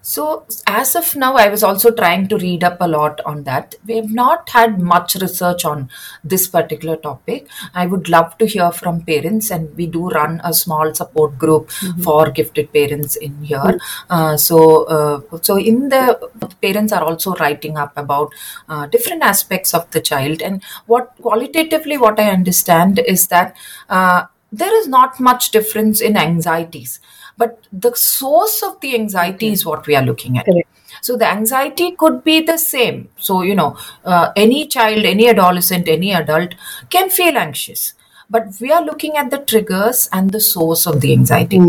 So, 0.00 0.46
as 0.66 0.94
of 0.96 1.14
now, 1.16 1.34
I 1.34 1.48
was 1.48 1.62
also 1.62 1.90
trying 1.90 2.28
to 2.28 2.38
read 2.38 2.64
up 2.64 2.78
a 2.80 2.88
lot 2.88 3.20
on 3.26 3.44
that. 3.44 3.74
We 3.86 3.96
have 3.96 4.10
not 4.10 4.48
had 4.48 4.80
much 4.80 5.16
research 5.16 5.64
on 5.64 5.90
this 6.24 6.46
particular 6.48 6.96
topic. 6.96 7.46
I 7.74 7.86
would 7.86 8.08
love 8.08 8.38
to 8.38 8.46
hear 8.46 8.70
from 8.70 9.02
parents, 9.02 9.50
and 9.50 9.76
we 9.76 9.86
do 9.86 10.08
run 10.08 10.40
a 10.44 10.54
small 10.54 10.94
support 10.94 11.36
group 11.38 11.70
for 12.02 12.30
gifted 12.30 12.72
parents 12.72 13.16
in 13.16 13.42
here. 13.42 13.78
Uh, 14.08 14.36
so, 14.36 14.84
uh, 14.84 15.20
so 15.42 15.58
in 15.58 15.88
the 15.90 16.18
parents 16.62 16.92
are 16.92 17.02
also 17.02 17.34
writing 17.34 17.76
up 17.76 17.92
about 17.96 18.32
uh, 18.68 18.86
different 18.86 19.22
aspects 19.22 19.74
of 19.74 19.90
the 19.90 20.00
child, 20.00 20.40
and 20.40 20.62
what 20.86 21.14
qualitatively 21.20 21.98
what 21.98 22.18
I 22.18 22.30
understand 22.30 23.00
is 23.00 23.26
that 23.26 23.56
uh, 23.90 24.26
there 24.50 24.74
is 24.80 24.88
not 24.88 25.20
much 25.20 25.50
difference 25.50 26.00
in 26.00 26.16
anxieties 26.16 27.00
but 27.38 27.66
the 27.72 27.94
source 27.94 28.62
of 28.62 28.80
the 28.80 28.94
anxiety 28.94 29.52
is 29.52 29.64
what 29.64 29.86
we 29.86 29.96
are 29.96 30.04
looking 30.10 30.38
at. 30.38 30.44
Correct. 30.44 30.68
so 31.06 31.16
the 31.16 31.26
anxiety 31.26 31.92
could 31.92 32.24
be 32.24 32.40
the 32.40 32.58
same. 32.58 33.08
So 33.16 33.42
you 33.42 33.54
know 33.54 33.76
uh, 34.04 34.32
any 34.36 34.66
child 34.66 35.04
any 35.04 35.28
adolescent 35.28 35.88
any 35.88 36.12
adult 36.12 36.56
can 36.90 37.10
feel 37.10 37.38
anxious. 37.38 37.94
But 38.30 38.48
we 38.60 38.72
are 38.72 38.84
looking 38.84 39.16
at 39.16 39.30
the 39.30 39.38
triggers 39.38 40.08
and 40.12 40.30
the 40.30 40.40
source 40.40 40.86
of 40.86 41.00
the 41.00 41.12
anxiety. 41.12 41.60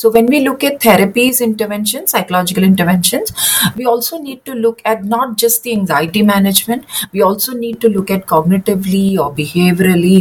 So 0.00 0.10
when 0.10 0.28
we 0.32 0.40
look 0.40 0.64
at 0.64 0.80
therapies 0.80 1.42
interventions 1.46 2.12
psychological 2.12 2.64
interventions 2.64 3.32
we 3.76 3.84
also 3.84 4.18
need 4.18 4.44
to 4.46 4.54
look 4.54 4.80
at 4.92 5.04
not 5.04 5.36
just 5.42 5.62
the 5.62 5.72
anxiety 5.72 6.22
management 6.22 6.86
we 7.12 7.20
also 7.20 7.52
need 7.64 7.82
to 7.82 7.90
look 7.96 8.10
at 8.10 8.24
cognitively 8.26 9.18
or 9.18 9.34
behaviorally 9.40 10.16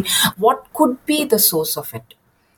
what 0.48 0.66
could 0.74 0.98
be 1.06 1.24
the 1.24 1.40
source 1.40 1.78
of 1.78 1.94
it 1.94 2.14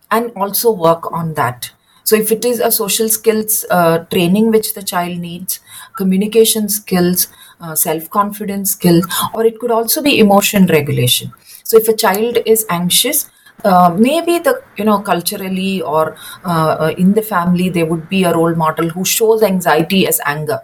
and 0.10 0.32
also 0.46 0.72
work 0.72 1.12
on 1.12 1.36
that 1.36 1.72
so 2.12 2.18
if 2.18 2.32
it 2.36 2.44
is 2.44 2.60
a 2.60 2.72
social 2.72 3.08
skills 3.08 3.66
uh, 3.70 4.00
training 4.14 4.52
which 4.52 4.74
the 4.74 4.82
child 4.84 5.18
needs 5.18 5.60
communication 5.96 6.68
skills 6.68 7.28
uh, 7.62 7.74
self 7.74 8.10
confidence 8.10 8.72
skills 8.72 9.06
or 9.34 9.46
it 9.46 9.60
could 9.60 9.72
also 9.72 10.02
be 10.02 10.20
emotion 10.20 10.66
regulation. 10.68 11.32
So 11.64 11.78
if 11.78 11.88
a 11.88 11.96
child 11.96 12.40
is 12.46 12.66
anxious 12.70 13.30
uh, 13.64 13.96
maybe 13.98 14.40
the 14.40 14.62
you 14.78 14.84
know 14.84 15.00
culturally 15.00 15.82
or 15.82 16.18
uh, 16.44 16.76
uh, 16.82 16.94
in 16.98 17.14
the 17.14 17.22
family 17.22 17.70
there 17.70 17.86
would 17.86 18.10
be 18.10 18.24
a 18.26 18.34
role 18.34 18.56
model 18.56 18.90
who 18.90 19.06
shows 19.06 19.42
anxiety 19.42 20.06
as 20.06 20.20
anger. 20.26 20.60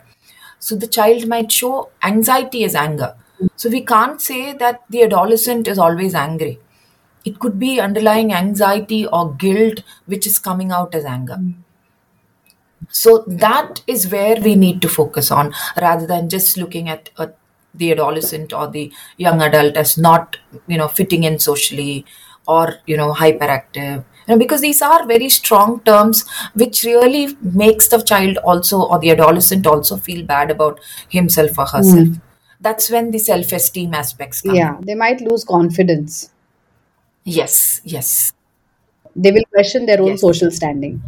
So 0.60 0.76
the 0.76 0.88
child 0.88 1.28
might 1.28 1.52
show 1.52 1.92
anxiety 2.04 2.66
as 2.66 2.76
anger. 2.76 3.16
So 3.56 3.70
we 3.70 3.82
can't 3.82 4.22
say 4.22 4.54
that 4.54 4.82
the 4.90 5.04
adolescent 5.04 5.68
is 5.68 5.78
always 5.78 6.14
angry 6.16 6.60
it 7.28 7.40
could 7.40 7.60
be 7.60 7.80
underlying 7.88 8.34
anxiety 8.34 9.06
or 9.06 9.24
guilt 9.46 9.82
which 10.06 10.28
is 10.32 10.40
coming 10.40 10.72
out 10.72 10.96
as 10.96 11.06
anger. 11.06 11.40
So 12.90 13.24
that 13.28 13.82
is 13.88 14.12
where 14.12 14.40
we 14.40 14.56
need 14.56 14.82
to 14.82 14.90
focus 14.90 15.32
on 15.32 15.54
rather 15.82 16.08
than 16.08 16.30
just 16.30 16.58
looking 16.58 16.90
at 16.90 17.10
uh, 17.18 17.28
the 17.74 17.92
adolescent 17.92 18.54
or 18.54 18.68
the 18.68 18.92
young 19.18 19.42
adult 19.42 19.76
as 19.78 19.98
not 19.98 20.38
you 20.68 20.78
know 20.78 20.88
fitting 20.88 21.24
in 21.24 21.40
socially 21.40 22.06
or 22.48 22.76
you 22.86 22.98
know 22.98 23.14
hyperactive. 23.14 24.06
You 24.28 24.34
know, 24.34 24.38
because 24.38 24.62
these 24.62 24.82
are 24.82 25.06
very 25.06 25.30
strong 25.30 25.82
terms 25.82 26.26
which 26.54 26.84
really 26.84 27.36
makes 27.42 27.88
the 27.88 28.02
child 28.02 28.38
also 28.38 28.82
or 28.82 29.00
the 29.00 29.12
adolescent 29.12 29.68
also 29.68 29.98
feel 29.98 30.26
bad 30.26 30.52
about 30.52 30.80
himself 31.10 31.58
or 31.58 31.66
herself. 31.66 32.10
That's 32.60 32.90
when 32.90 33.12
the 33.12 33.20
self-esteem 33.20 33.94
aspects 33.94 34.42
come. 34.42 34.56
Yeah, 34.56 34.78
they 34.82 34.96
might 34.96 35.22
lose 35.22 35.44
confidence. 35.44 36.32
Yes 37.36 37.82
yes 37.94 38.34
They 39.16 39.32
will 39.36 39.46
question 39.54 39.86
their 39.88 40.02
own 40.02 40.16
Yes. 40.16 40.22
social 40.22 40.52
standing. 40.52 41.02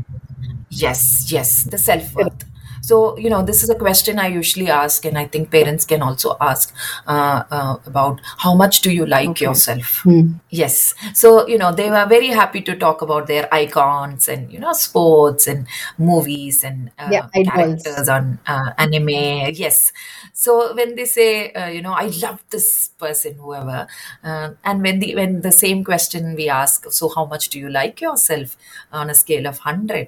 Yes, 0.69 1.31
yes, 1.31 1.63
the 1.65 1.77
self 1.77 2.13
worth. 2.15 2.45
So, 2.81 3.17
you 3.17 3.29
know, 3.29 3.43
this 3.43 3.63
is 3.63 3.69
a 3.69 3.75
question 3.75 4.19
I 4.19 4.27
usually 4.27 4.69
ask, 4.69 5.05
and 5.05 5.17
I 5.17 5.25
think 5.25 5.51
parents 5.51 5.85
can 5.85 6.01
also 6.01 6.35
ask 6.39 6.73
uh, 7.07 7.43
uh, 7.51 7.77
about 7.85 8.21
how 8.37 8.55
much 8.55 8.81
do 8.81 8.91
you 8.91 9.05
like 9.05 9.41
yourself? 9.41 10.05
Yes. 10.49 10.95
So, 11.13 11.47
you 11.47 11.57
know, 11.57 11.71
they 11.71 11.89
were 11.89 12.05
very 12.07 12.27
happy 12.27 12.61
to 12.61 12.75
talk 12.75 13.01
about 13.01 13.27
their 13.27 13.53
icons 13.53 14.27
and, 14.27 14.51
you 14.51 14.59
know, 14.59 14.73
sports 14.73 15.47
and 15.47 15.67
movies 15.97 16.63
and 16.63 16.91
uh, 16.97 17.09
Yeah, 17.11 17.27
characters 17.45 18.09
on 18.09 18.39
uh, 18.47 18.71
anime. 18.77 19.09
Yes. 19.53 19.91
So 20.33 20.73
when 20.75 20.95
they 20.95 21.05
say, 21.05 21.51
uh, 21.53 21.67
you 21.67 21.81
know, 21.81 21.93
I 21.93 22.07
love 22.21 22.43
this 22.49 22.89
person, 22.97 23.35
whoever, 23.35 23.87
uh, 24.23 24.51
and 24.63 24.81
when 24.81 24.99
the 24.99 25.15
when 25.15 25.41
the 25.41 25.51
same 25.51 25.83
question 25.83 26.35
we 26.35 26.49
ask, 26.49 26.91
so 26.91 27.09
how 27.09 27.25
much 27.25 27.49
do 27.49 27.59
you 27.59 27.69
like 27.69 28.01
yourself 28.01 28.57
on 28.91 29.09
a 29.09 29.15
scale 29.15 29.47
of 29.47 29.59
hundred? 29.59 30.07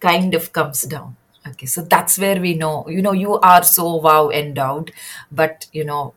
kind 0.00 0.34
of 0.34 0.52
comes 0.52 0.82
down. 0.82 1.16
Okay, 1.48 1.66
so 1.66 1.82
that's 1.82 2.18
where 2.18 2.40
we 2.40 2.54
know, 2.54 2.88
you 2.88 3.00
know, 3.02 3.12
you 3.12 3.38
are 3.38 3.62
so 3.62 3.96
wow 3.96 4.30
endowed, 4.30 4.92
but 5.30 5.66
you 5.72 5.84
know, 5.84 6.14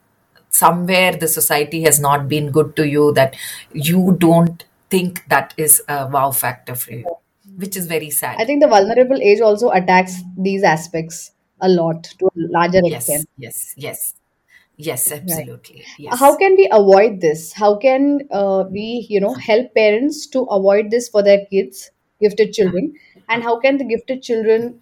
somewhere 0.50 1.16
the 1.16 1.28
society 1.28 1.84
has 1.84 2.00
not 2.00 2.28
been 2.28 2.52
good 2.52 2.76
to 2.76 2.88
you 2.88 3.14
that 3.14 3.36
you 3.72 4.16
don't 4.20 4.66
think 4.90 5.28
that 5.30 5.54
is 5.58 5.84
a 5.88 6.08
wow 6.08 6.32
factor 6.32 6.74
for 6.74 6.94
you, 6.94 7.16
which 7.58 7.78
is 7.78 7.86
very 7.86 8.10
sad 8.10 8.40
I 8.40 8.46
think 8.46 8.62
the 8.62 8.68
vulnerable 8.68 9.22
age 9.22 9.42
also 9.42 9.70
attacks 9.70 10.16
these 10.38 10.64
aspects 10.64 11.32
a 11.62 11.70
lot 11.70 12.04
to 12.20 12.26
a 12.28 12.32
larger 12.36 12.82
Yes, 12.86 13.06
extent. 13.08 13.30
yes, 13.38 13.74
yes, 13.78 14.14
yes, 14.78 15.12
Right. 15.12 15.22
absolutely. 15.22 15.86
How 16.10 16.36
can 16.38 16.56
we 16.56 16.68
avoid 16.72 17.22
this? 17.22 17.54
How 17.54 17.76
can 17.78 18.28
uh, 18.32 18.66
we, 18.72 19.06
you 19.10 19.20
know, 19.20 19.34
help 19.36 19.74
parents 19.76 20.26
to 20.28 20.44
avoid 20.44 20.90
this 20.90 21.10
for 21.10 21.22
their 21.22 21.46
kids, 21.46 21.92
gifted 22.20 22.54
children, 22.54 22.94
and 23.28 23.44
how 23.44 23.60
can 23.60 23.78
the 23.78 23.84
gifted 23.86 24.24
children 24.24 24.82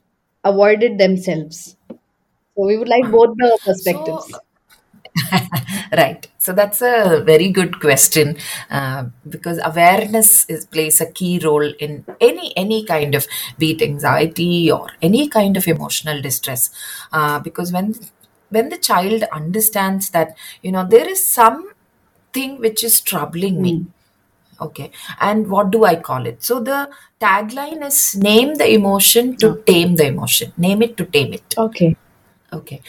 avoid 0.50 0.84
it 0.84 0.98
themselves? 0.98 1.76
So 2.56 2.66
we 2.68 2.78
would 2.78 2.90
like 2.90 3.12
both 3.12 3.36
the 3.38 3.60
So, 3.74 4.24
perspectives. 4.26 4.40
right. 5.92 6.28
So 6.38 6.54
that's 6.54 6.82
a 6.82 7.22
very 7.26 7.50
good 7.50 7.80
question 7.80 8.38
uh, 8.70 9.06
because 9.28 9.60
awareness 9.64 10.46
is, 10.50 10.66
plays 10.66 11.02
a 11.02 11.12
key 11.12 11.40
role 11.44 11.74
in 11.80 12.06
any 12.22 12.54
any 12.56 12.86
kind 12.86 13.16
of 13.16 13.28
be 13.58 13.72
it 13.72 13.82
anxiety 13.82 14.72
or 14.72 14.88
any 15.02 15.28
kind 15.28 15.58
of 15.58 15.68
emotional 15.68 16.22
distress. 16.22 16.70
Uh, 17.12 17.40
because 17.40 17.72
when 17.74 17.96
when 18.50 18.70
the 18.70 18.78
child 18.78 19.24
understands 19.34 20.10
that 20.12 20.36
you 20.62 20.72
know 20.72 20.86
there 20.88 21.10
is 21.10 21.28
something 21.28 22.60
which 22.60 22.84
is 22.84 23.02
troubling 23.02 23.62
me 23.62 23.84
Okay. 24.60 24.92
And 25.20 25.50
what 25.50 25.72
do 25.72 25.86
I 25.86 25.96
call 25.96 26.26
it? 26.26 26.44
So 26.44 26.60
the 26.60 26.90
tagline 27.22 27.86
is 27.86 28.16
name 28.16 28.56
the 28.56 28.74
emotion 28.74 29.36
to 29.38 29.62
tame 29.66 29.96
the 29.96 30.08
emotion. 30.08 30.54
Name 30.58 30.82
it 30.82 30.98
to 30.98 31.06
tame 31.06 31.34
it. 31.34 31.56
Okay. 31.58 31.96
Okay. 32.52 32.82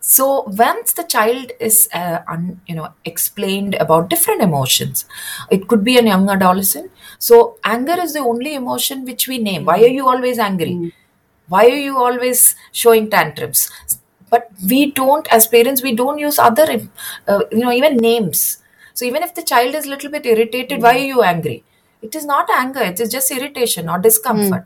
So 0.00 0.44
once 0.46 0.92
the 0.92 1.02
child 1.02 1.50
is, 1.58 1.88
uh, 1.92 2.20
un, 2.28 2.60
you 2.66 2.76
know, 2.76 2.90
explained 3.04 3.74
about 3.74 4.08
different 4.08 4.40
emotions, 4.40 5.04
it 5.50 5.66
could 5.66 5.82
be 5.82 5.98
a 5.98 6.02
young 6.02 6.28
adolescent. 6.30 6.92
So 7.18 7.58
anger 7.64 7.96
is 8.00 8.12
the 8.12 8.20
only 8.20 8.54
emotion 8.54 9.04
which 9.04 9.26
we 9.26 9.38
name. 9.38 9.64
Why 9.64 9.82
are 9.82 9.88
you 9.88 10.08
always 10.08 10.38
angry? 10.38 10.92
Why 11.48 11.66
are 11.66 11.82
you 11.88 11.98
always 11.98 12.54
showing 12.72 13.10
tantrums? 13.10 13.70
But 14.30 14.50
we 14.68 14.92
don't, 14.92 15.26
as 15.32 15.46
parents, 15.46 15.82
we 15.82 15.94
don't 15.94 16.18
use 16.18 16.38
other, 16.38 16.88
uh, 17.28 17.40
you 17.52 17.58
know, 17.58 17.72
even 17.72 17.96
names. 17.96 18.58
So 18.96 19.04
even 19.04 19.22
if 19.22 19.34
the 19.34 19.42
child 19.42 19.74
is 19.76 19.86
a 19.86 19.90
little 19.90 20.10
bit 20.10 20.26
irritated, 20.26 20.82
why 20.82 20.94
are 20.96 21.08
you 21.14 21.22
angry? 21.22 21.56
It 22.02 22.14
is 22.14 22.26
not 22.26 22.50
anger. 22.50 22.82
It 22.92 23.00
is 23.00 23.10
just 23.12 23.30
irritation 23.30 23.88
or 23.88 23.98
discomfort. 23.98 24.64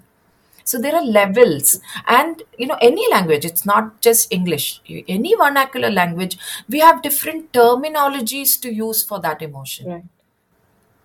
So 0.64 0.78
there 0.80 0.94
are 0.94 1.04
levels, 1.04 1.80
and 2.06 2.42
you 2.58 2.66
know, 2.66 2.78
any 2.80 3.06
language, 3.10 3.44
it's 3.44 3.66
not 3.66 4.00
just 4.00 4.32
English, 4.32 4.80
any 5.08 5.34
vernacular 5.36 5.90
language, 5.90 6.38
we 6.68 6.80
have 6.80 7.02
different 7.02 7.52
terminologies 7.52 8.60
to 8.62 8.72
use 8.72 9.02
for 9.04 9.20
that 9.20 9.42
emotion 9.42 9.88
Right. 9.94 10.04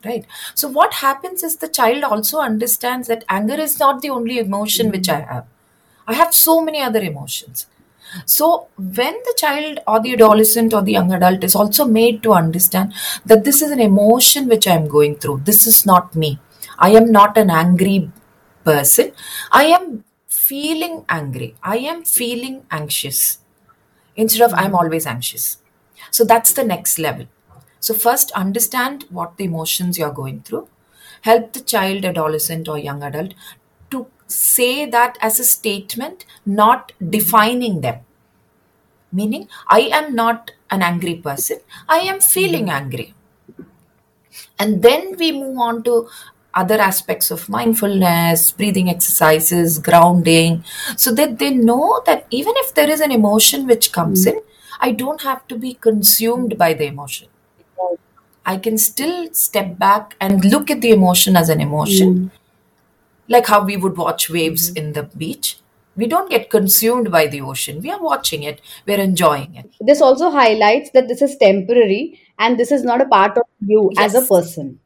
right 0.06 0.26
so 0.54 0.68
what 0.68 0.94
happens 0.96 1.44
is 1.44 1.58
the 1.58 1.68
child 1.78 2.04
also 2.04 2.40
understands 2.40 3.08
that 3.08 3.24
anger 3.38 3.56
is 3.56 3.80
not 3.80 4.02
the 4.02 4.10
only 4.18 4.38
emotion 4.44 4.92
which 4.96 5.10
i 5.10 5.20
have 5.32 5.46
i 6.08 6.14
have 6.20 6.34
so 6.34 6.56
many 6.68 6.82
other 6.90 7.02
emotions 7.12 7.66
so 8.26 8.68
when 8.78 9.14
the 9.28 9.36
child 9.38 9.80
or 9.88 10.00
the 10.02 10.14
adolescent 10.14 10.74
or 10.74 10.82
the 10.82 10.92
young 10.92 11.12
adult 11.14 11.44
is 11.44 11.56
also 11.56 11.86
made 11.86 12.22
to 12.24 12.34
understand 12.34 12.94
that 13.26 13.44
this 13.44 13.62
is 13.62 13.72
an 13.72 13.80
emotion 13.80 14.48
which 14.48 14.68
i 14.68 14.76
am 14.76 14.88
going 14.88 15.16
through 15.16 15.40
this 15.46 15.66
is 15.68 15.86
not 15.86 16.16
me 16.16 16.40
i 16.78 16.90
am 16.90 17.12
not 17.12 17.38
an 17.38 17.50
angry 17.50 17.98
person 18.64 19.12
i 19.52 19.66
am 19.78 20.04
feeling 20.28 21.04
angry 21.10 21.50
i 21.64 21.78
am 21.78 22.04
feeling 22.04 22.64
anxious 22.72 23.40
instead 24.16 24.42
of 24.46 24.54
I'm 24.54 24.76
always 24.76 25.06
anxious. 25.06 25.58
So 26.12 26.24
that's 26.24 26.54
the 26.54 26.64
next 26.64 27.00
level. 27.00 27.28
So, 27.80 27.94
first, 27.94 28.32
understand 28.32 29.06
what 29.10 29.38
the 29.38 29.46
emotions 29.46 29.98
you're 29.98 30.12
going 30.12 30.42
through. 30.42 30.68
Help 31.22 31.54
the 31.54 31.60
child, 31.60 32.06
adolescent, 32.06 32.68
or 32.68 32.78
young 32.78 33.04
adult 33.04 33.34
to 33.92 34.08
say 34.28 34.86
that 34.86 35.18
as 35.22 35.40
a 35.40 35.44
statement, 35.44 36.26
not 36.46 36.94
defining 37.10 37.82
them. 37.82 38.05
Meaning, 39.16 39.48
I 39.70 39.82
am 40.00 40.14
not 40.14 40.52
an 40.70 40.82
angry 40.82 41.16
person, 41.16 41.60
I 41.88 42.00
am 42.00 42.20
feeling 42.20 42.66
hmm. 42.66 42.78
angry. 42.82 43.14
And 44.60 44.82
then 44.82 45.16
we 45.18 45.32
move 45.32 45.58
on 45.58 45.84
to 45.84 46.08
other 46.54 46.80
aspects 46.80 47.32
of 47.32 47.48
mindfulness, 47.50 48.52
breathing 48.52 48.90
exercises, 48.90 49.80
grounding, 49.80 50.64
so 50.98 51.14
that 51.14 51.40
they 51.40 51.52
know 51.52 52.02
that 52.06 52.28
even 52.30 52.54
if 52.58 52.74
there 52.74 52.90
is 52.90 53.02
an 53.02 53.12
emotion 53.12 53.68
which 53.68 53.92
comes 53.92 54.24
hmm. 54.24 54.32
in, 54.32 54.42
I 54.82 54.92
don't 54.92 55.22
have 55.22 55.48
to 55.48 55.58
be 55.58 55.74
consumed 55.76 56.58
by 56.58 56.74
the 56.74 56.86
emotion. 56.86 57.30
Hmm. 57.80 57.96
I 58.46 58.58
can 58.58 58.78
still 58.78 59.34
step 59.34 59.78
back 59.78 60.16
and 60.20 60.44
look 60.44 60.70
at 60.70 60.82
the 60.82 60.92
emotion 60.92 61.38
as 61.38 61.50
an 61.50 61.62
emotion, 61.62 62.32
like 63.30 63.48
how 63.48 63.64
we 63.64 63.78
would 63.78 63.96
watch 63.98 64.30
waves 64.30 64.70
in 64.70 64.92
the 64.94 65.04
beach. 65.04 65.58
We 65.96 66.08
don't 66.08 66.30
get 66.30 66.50
consumed 66.50 67.12
by 67.12 67.28
the 67.28 67.42
ocean. 67.42 67.82
We 67.82 67.92
are 67.92 68.02
watching 68.02 68.44
it, 68.44 68.62
we're 68.86 69.00
enjoying 69.00 69.56
it. 69.56 69.74
This 69.80 70.02
also 70.02 70.30
highlights 70.30 70.90
that 70.92 71.08
this 71.08 71.22
is 71.22 71.38
temporary 71.38 72.20
and 72.38 72.60
this 72.60 72.72
is 72.72 72.84
not 72.84 73.02
a 73.02 73.06
part 73.06 73.38
of 73.38 73.44
you 73.66 73.92
as 73.98 74.14
a 74.14 74.22
person. 74.22 74.80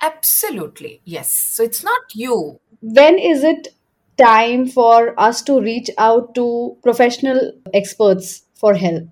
Absolutely. 0.00 1.00
Yes. 1.04 1.32
So 1.32 1.62
it's 1.62 1.84
not 1.84 2.14
you. 2.14 2.60
When 2.80 3.18
is 3.18 3.44
it 3.44 3.68
time 4.18 4.68
for 4.68 5.18
us 5.18 5.42
to 5.42 5.60
reach 5.60 5.90
out 5.98 6.34
to 6.34 6.76
professional 6.82 7.52
experts 7.72 8.42
for 8.54 8.74
help? 8.74 9.08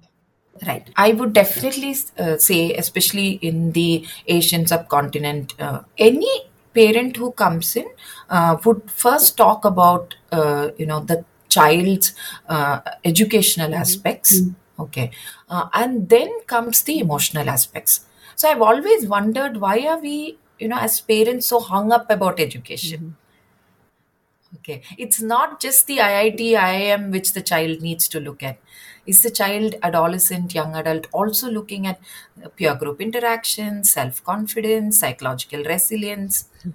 Right. 0.67 0.89
I 0.97 1.13
would 1.13 1.33
definitely 1.33 1.97
uh, 2.19 2.37
say, 2.37 2.75
especially 2.75 3.31
in 3.41 3.73
the 3.73 4.07
Asian 4.27 4.67
subcontinent, 4.67 5.55
uh, 5.59 5.83
any 5.97 6.50
parent 6.75 7.17
who 7.17 7.33
comes 7.33 7.77
in 7.77 7.87
uh, 8.29 8.57
would 8.65 8.91
first 8.91 9.37
talk 9.37 9.65
about, 9.65 10.15
uh, 10.33 10.69
you 10.77 10.87
know, 10.87 11.01
the 11.01 11.25
child's 11.49 12.15
uh, 12.49 12.81
educational 13.05 13.75
aspects. 13.75 14.43
Okay. 14.79 15.11
Uh, 15.49 15.69
and 15.75 16.09
then 16.09 16.31
comes 16.47 16.83
the 16.83 16.99
emotional 17.01 17.49
aspects. 17.49 18.07
So 18.37 18.49
I've 18.49 18.63
always 18.63 19.07
wondered 19.07 19.59
why 19.59 19.87
are 19.87 19.99
we, 19.99 20.39
you 20.59 20.69
know, 20.69 20.79
as 20.79 21.01
parents 21.01 21.47
so 21.49 21.61
hung 21.61 21.93
up 21.93 22.11
about 22.11 22.41
education? 22.41 23.17
Okay. 24.57 24.83
It's 24.99 25.21
not 25.21 25.61
just 25.61 25.87
the 25.87 26.01
IIT, 26.01 26.57
IIM 26.57 27.11
which 27.11 27.33
the 27.33 27.43
child 27.43 27.83
needs 27.83 28.09
to 28.09 28.21
look 28.21 28.43
at. 28.43 28.59
Is 29.07 29.23
the 29.23 29.31
child, 29.31 29.75
adolescent, 29.83 30.55
young 30.55 30.75
adult 30.77 31.07
also 31.13 31.51
looking 31.51 31.87
at 31.87 32.01
uh, 32.45 32.49
peer 32.49 32.75
group 32.75 33.01
interaction, 33.01 33.85
self 33.85 34.23
confidence, 34.25 35.01
psychological 35.01 35.65
resilience? 35.65 36.49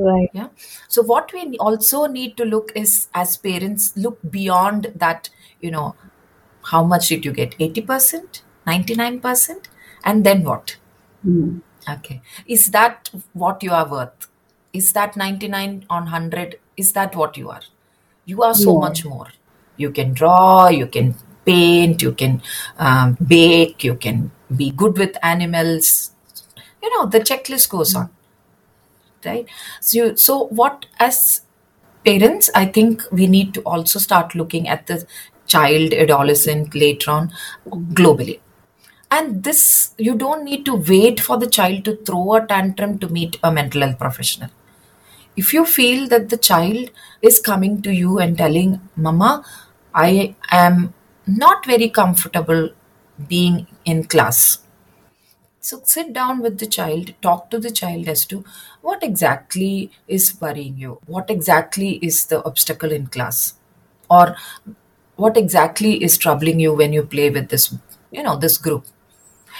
Right. 0.00 0.30
Yeah. 0.32 0.50
So, 0.86 1.02
what 1.02 1.32
we 1.32 1.56
also 1.58 2.06
need 2.06 2.36
to 2.36 2.44
look 2.44 2.70
is, 2.76 3.08
as 3.14 3.36
parents, 3.36 3.96
look 3.96 4.20
beyond 4.30 4.92
that, 4.94 5.28
you 5.60 5.72
know, 5.72 5.96
how 6.62 6.84
much 6.84 7.08
did 7.08 7.24
you 7.24 7.32
get? 7.32 7.58
80%, 7.58 8.42
99%? 8.64 9.64
And 10.04 10.24
then 10.24 10.44
what? 10.44 10.76
Okay. 11.90 12.22
Is 12.46 12.66
that 12.70 13.10
what 13.32 13.60
you 13.64 13.72
are 13.72 13.88
worth? 13.90 14.28
Is 14.72 14.92
that 14.92 15.16
99 15.16 15.86
on 15.90 16.02
100? 16.04 16.60
Is 16.76 16.92
that 16.92 17.16
what 17.16 17.36
you 17.36 17.50
are? 17.50 17.62
you 18.28 18.42
are 18.42 18.54
so 18.54 18.72
much 18.78 19.04
more 19.06 19.28
you 19.82 19.90
can 19.98 20.12
draw 20.12 20.68
you 20.68 20.86
can 20.86 21.14
paint 21.48 22.02
you 22.02 22.12
can 22.12 22.40
um, 22.78 23.16
bake 23.34 23.84
you 23.84 23.94
can 23.94 24.30
be 24.56 24.70
good 24.70 24.98
with 24.98 25.16
animals. 25.22 26.12
You 26.82 26.90
know 26.96 27.06
the 27.06 27.20
checklist 27.20 27.70
goes 27.70 27.94
on. 27.94 28.10
Right? 29.24 29.46
So 29.80 30.14
so 30.14 30.44
what 30.60 30.86
as 31.00 31.42
parents 32.06 32.50
i 32.54 32.64
think 32.64 33.02
we 33.12 33.26
need 33.26 33.52
to 33.54 33.62
also 33.62 33.98
start 33.98 34.34
looking 34.34 34.68
at 34.68 34.86
the 34.86 35.06
child 35.46 35.92
adolescent 35.94 36.74
later 36.74 37.10
on 37.10 37.32
globally. 37.70 38.40
And 39.10 39.44
this 39.44 39.94
you 39.98 40.16
don't 40.16 40.44
need 40.44 40.64
to 40.66 40.74
wait 40.76 41.20
for 41.20 41.38
the 41.38 41.48
child 41.48 41.84
to 41.86 41.96
throw 41.96 42.34
a 42.34 42.46
tantrum 42.46 42.98
to 43.00 43.08
meet 43.08 43.38
a 43.42 43.52
mental 43.52 43.82
health 43.82 43.98
professional. 43.98 44.50
If 45.36 45.54
you 45.54 45.64
feel 45.66 46.08
that 46.08 46.28
the 46.30 46.36
child 46.36 46.90
is 47.22 47.40
coming 47.40 47.82
to 47.82 47.92
you 47.92 48.18
and 48.18 48.38
telling 48.38 48.80
mama 48.96 49.44
i 49.94 50.34
am 50.50 50.94
not 51.28 51.66
very 51.66 51.88
comfortable 51.88 52.70
being 53.28 53.66
in 53.84 54.04
class 54.04 54.58
so 55.60 55.80
sit 55.84 56.12
down 56.12 56.40
with 56.40 56.58
the 56.58 56.66
child, 56.66 57.14
talk 57.20 57.50
to 57.50 57.58
the 57.58 57.70
child 57.70 58.08
as 58.08 58.24
to 58.26 58.44
what 58.80 59.02
exactly 59.02 59.90
is 60.06 60.40
worrying 60.40 60.78
you, 60.78 61.00
what 61.06 61.30
exactly 61.30 61.98
is 62.00 62.26
the 62.26 62.44
obstacle 62.44 62.92
in 62.92 63.06
class, 63.08 63.54
or 64.08 64.36
what 65.16 65.36
exactly 65.36 66.02
is 66.02 66.16
troubling 66.16 66.60
you 66.60 66.72
when 66.72 66.92
you 66.92 67.02
play 67.02 67.28
with 67.30 67.48
this, 67.48 67.74
you 68.10 68.22
know, 68.22 68.36
this 68.36 68.56
group. 68.56 68.86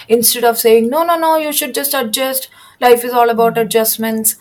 Instead 0.07 0.45
of 0.45 0.57
saying, 0.57 0.89
no, 0.89 1.03
no, 1.03 1.17
no, 1.17 1.37
you 1.37 1.53
should 1.53 1.73
just 1.73 1.93
adjust, 1.93 2.49
life 2.81 3.03
is 3.03 3.13
all 3.13 3.29
about 3.29 3.57
adjustments. 3.57 4.37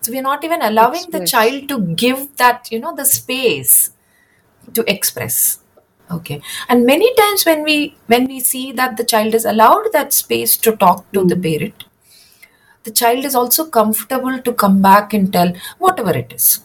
So 0.00 0.12
we're 0.12 0.22
not 0.22 0.44
even 0.44 0.62
allowing 0.62 1.10
the 1.10 1.22
Express. 1.22 1.30
child 1.30 1.68
to 1.68 1.80
give 1.80 2.36
that, 2.38 2.68
you 2.72 2.80
know, 2.80 2.96
the 2.96 3.04
space 3.04 3.92
to 4.74 4.84
express 4.92 5.61
okay. 6.12 6.40
And 6.68 6.86
many 6.86 7.14
times 7.14 7.44
when 7.44 7.62
we 7.62 7.96
when 8.06 8.26
we 8.26 8.40
see 8.40 8.72
that 8.72 8.96
the 8.96 9.04
child 9.04 9.34
is 9.34 9.44
allowed 9.44 9.92
that 9.92 10.12
space 10.12 10.56
to 10.58 10.76
talk 10.76 11.10
to 11.12 11.24
the 11.24 11.36
parent 11.36 11.84
the 12.84 12.90
child 12.90 13.24
is 13.24 13.34
also 13.34 13.66
comfortable 13.66 14.38
to 14.40 14.52
come 14.52 14.82
back 14.82 15.14
and 15.14 15.32
tell 15.32 15.52
whatever 15.78 16.10
it 16.10 16.32
is. 16.32 16.60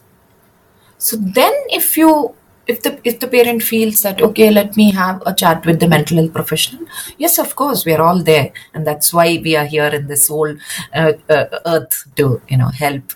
So 0.97 1.17
then 1.17 1.53
if 1.69 1.97
you 1.97 2.33
if 2.65 2.81
the 2.81 2.99
if 3.03 3.19
the 3.19 3.27
parent 3.27 3.63
feels 3.63 4.01
that 4.01 4.21
okay 4.21 4.49
let 4.51 4.75
me 4.75 4.91
have 4.91 5.21
a 5.25 5.33
chat 5.33 5.65
with 5.65 5.79
the 5.79 5.87
mental 5.87 6.17
health 6.17 6.33
professional 6.33 6.85
yes 7.17 7.37
of 7.39 7.55
course 7.55 7.85
we 7.85 7.93
are 7.93 8.01
all 8.01 8.21
there. 8.23 8.51
And 8.73 8.85
that's 8.85 9.13
why 9.13 9.39
we 9.43 9.55
are 9.55 9.65
here 9.65 9.87
in 9.87 10.07
this 10.07 10.27
whole 10.27 10.55
uh, 10.93 11.13
uh, 11.29 11.45
earth 11.65 12.07
to 12.15 12.41
you 12.49 12.57
know 12.57 12.69
help. 12.69 13.13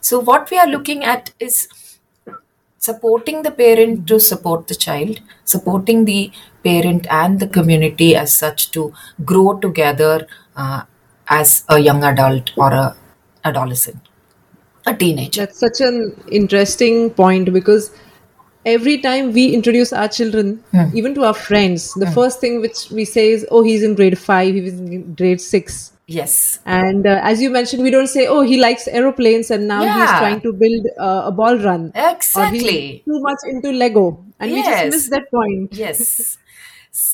So 0.00 0.18
what 0.18 0.50
we 0.50 0.58
are 0.58 0.66
looking 0.66 1.04
at 1.04 1.32
is 1.38 1.68
supporting 2.80 3.42
the 3.42 3.50
parent 3.50 4.06
to 4.08 4.18
support 4.18 4.66
the 4.66 4.74
child, 4.74 5.20
supporting 5.44 6.06
the 6.06 6.32
parent 6.64 7.06
and 7.10 7.38
the 7.38 7.46
community 7.46 8.16
as 8.16 8.36
such 8.36 8.70
to 8.72 8.92
grow 9.24 9.58
together 9.58 10.26
uh, 10.56 10.82
as 11.28 11.64
a 11.68 11.78
young 11.78 12.02
adult 12.02 12.50
or 12.56 12.72
a 12.72 12.96
adolescent, 13.44 13.98
a 14.86 14.94
teenager. 14.94 15.42
That's 15.42 15.58
such 15.58 15.80
an 15.80 16.20
interesting 16.30 17.10
point 17.10 17.52
because 17.52 17.94
every 18.64 18.98
time 18.98 19.32
we 19.32 19.52
introduce 19.52 19.92
our 19.92 20.08
children, 20.08 20.62
even 20.94 21.14
to 21.14 21.24
our 21.24 21.34
friends, 21.34 21.92
the 21.94 22.10
first 22.10 22.40
thing 22.40 22.60
which 22.60 22.90
we 22.90 23.04
say 23.04 23.30
is, 23.30 23.46
"Oh, 23.50 23.62
he's 23.62 23.82
in 23.82 23.94
grade 23.94 24.18
five. 24.18 24.54
He 24.54 24.62
was 24.62 24.74
in 24.74 25.14
grade 25.14 25.40
six. 25.40 25.92
Yes, 26.12 26.58
And 26.66 27.06
uh, 27.06 27.20
as 27.22 27.40
you 27.40 27.50
mentioned, 27.50 27.84
we 27.84 27.90
don't 27.94 28.08
say, 28.12 28.26
"Oh, 28.26 28.40
he 28.42 28.56
likes 28.60 28.88
aeroplanes, 28.88 29.50
and 29.56 29.68
now 29.68 29.80
he's 29.82 30.10
trying 30.22 30.40
to 30.46 30.52
build 30.52 30.88
uh, 30.98 31.22
a 31.26 31.32
ball 31.40 31.56
run." 31.66 31.92
Exactly. 31.94 32.80
he's 32.96 33.04
too 33.04 33.20
much 33.26 33.38
into 33.52 33.70
Lego, 33.82 34.06
and 34.40 34.50
we 34.50 34.58
just 34.58 34.70
Yes. 34.70 34.92
miss 34.94 35.08
that 35.10 35.30
point. 35.30 35.72
Yes. 35.84 36.36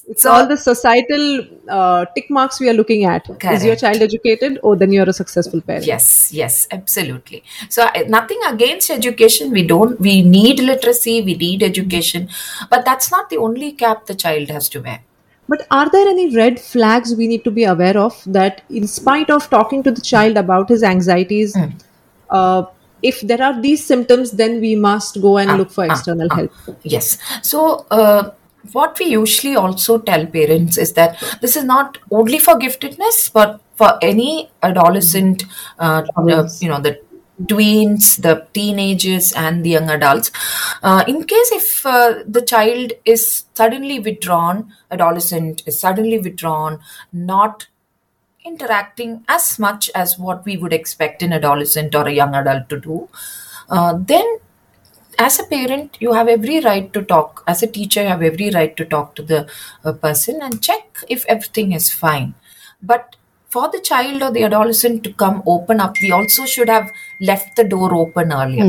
It's 0.09 0.25
all 0.25 0.47
the 0.49 0.57
societal 0.57 1.25
uh, 1.69 2.07
tick 2.15 2.31
marks 2.31 2.59
we 2.61 2.69
are 2.71 2.73
looking 2.73 3.05
at. 3.05 3.29
Is 3.57 3.63
your 3.63 3.77
child 3.77 4.01
educated? 4.07 4.59
Oh, 4.63 4.75
then 4.75 4.91
you're 4.91 5.09
a 5.09 5.13
successful 5.13 5.61
parent. 5.61 5.85
Yes, 5.85 6.33
yes, 6.33 6.67
absolutely. 6.71 7.43
So 7.69 7.87
nothing 8.09 8.41
against 8.53 8.89
education. 8.89 9.51
We 9.51 9.67
don't. 9.75 10.01
We 10.01 10.23
need 10.23 10.61
literacy. 10.61 11.21
We 11.29 11.35
need 11.35 11.63
education, 11.63 12.31
but 12.71 12.87
that's 12.87 13.11
not 13.11 13.29
the 13.29 13.37
only 13.37 13.73
cap 13.73 14.07
the 14.07 14.15
child 14.15 14.49
has 14.49 14.71
to 14.71 14.81
wear. 14.81 15.01
But 15.49 15.67
are 15.71 15.89
there 15.91 16.09
any 16.09 16.35
red 16.35 16.59
flags 16.59 17.15
we 17.15 17.27
need 17.27 17.45
to 17.45 17.51
be 17.51 17.65
aware 17.65 17.97
of 17.97 18.21
that, 18.27 18.63
in 18.69 18.87
spite 18.87 19.31
of 19.31 19.49
talking 19.49 19.83
to 19.85 19.91
the 19.91 20.01
child 20.01 20.37
about 20.37 20.69
his 20.69 20.83
anxieties, 20.83 21.57
uh, 22.31 22.65
if 23.03 23.21
there 23.21 23.43
are 23.43 23.61
these 23.61 23.85
symptoms, 23.85 24.33
then 24.33 24.61
we 24.61 24.75
must 24.75 25.21
go 25.21 25.39
and 25.39 25.57
look 25.57 25.71
for 25.71 25.85
external 25.85 26.29
help? 26.31 26.53
Yes. 26.83 27.19
So, 27.43 27.87
uh, 27.91 28.31
what 28.73 28.99
we 28.99 29.07
usually 29.07 29.55
also 29.55 29.99
tell 29.99 30.27
parents 30.27 30.77
is 30.77 30.95
that 30.95 31.23
this 31.41 31.57
is 31.57 31.65
not 31.65 31.99
only 32.11 32.41
for 32.41 32.55
giftedness, 32.55 33.33
but 33.33 33.61
for 33.77 33.99
any 34.03 34.51
adolescent, 34.63 35.45
uh, 35.79 36.03
uh, 36.17 36.49
you 36.61 36.69
know, 36.69 36.81
the 36.81 37.01
tweens, 37.43 38.21
the 38.21 38.47
teenagers, 38.55 39.33
and 39.33 39.65
the 39.65 39.71
young 39.71 39.91
adults. 39.91 40.31
Uh, 40.83 41.05
in 41.07 41.25
case 41.25 41.53
if 41.53 41.85
uh, 41.85 42.23
the 42.27 42.43
child 42.43 42.93
is 43.05 43.45
suddenly 43.55 43.99
withdrawn, 43.99 44.73
adolescent 44.91 45.63
is 45.67 45.79
suddenly 45.79 46.19
withdrawn, 46.19 46.81
not 47.13 47.67
interacting 48.45 49.25
as 49.29 49.59
much 49.59 49.91
as 49.95 50.19
what 50.19 50.45
we 50.45 50.57
would 50.57 50.73
expect 50.73 51.23
an 51.23 51.33
adolescent 51.33 51.95
or 51.95 52.07
a 52.07 52.13
young 52.13 52.35
adult 52.35 52.69
to 52.69 52.81
do, 52.81 53.09
uh, 53.69 53.99
then 53.99 54.39
as 55.19 55.39
a 55.41 55.45
parent, 55.45 55.97
you 56.01 56.13
have 56.13 56.29
every 56.29 56.61
right 56.61 56.93
to 56.93 57.03
talk. 57.03 57.43
As 57.47 57.63
a 57.63 57.67
teacher, 57.67 58.03
you 58.03 58.09
have 58.09 58.23
every 58.23 58.51
right 58.51 58.77
to 58.77 58.85
talk 58.85 59.15
to 59.17 59.23
the 59.23 59.49
uh, 59.85 59.93
person 59.93 60.41
and 60.43 60.63
check 60.63 60.99
if 61.09 61.25
everything 61.27 61.73
is 61.73 61.91
fine. 61.93 62.35
But 62.83 63.17
for 63.57 63.67
the 63.75 63.81
child 63.91 64.23
or 64.27 64.31
the 64.37 64.45
adolescent 64.49 65.03
to 65.05 65.13
come 65.25 65.43
open 65.55 65.81
up, 65.87 65.95
we 66.07 66.11
also 66.19 66.45
should 66.55 66.69
have 66.77 66.89
left 67.31 67.57
the 67.61 67.65
door 67.75 67.95
open 67.95 68.33
earlier. 68.41 68.69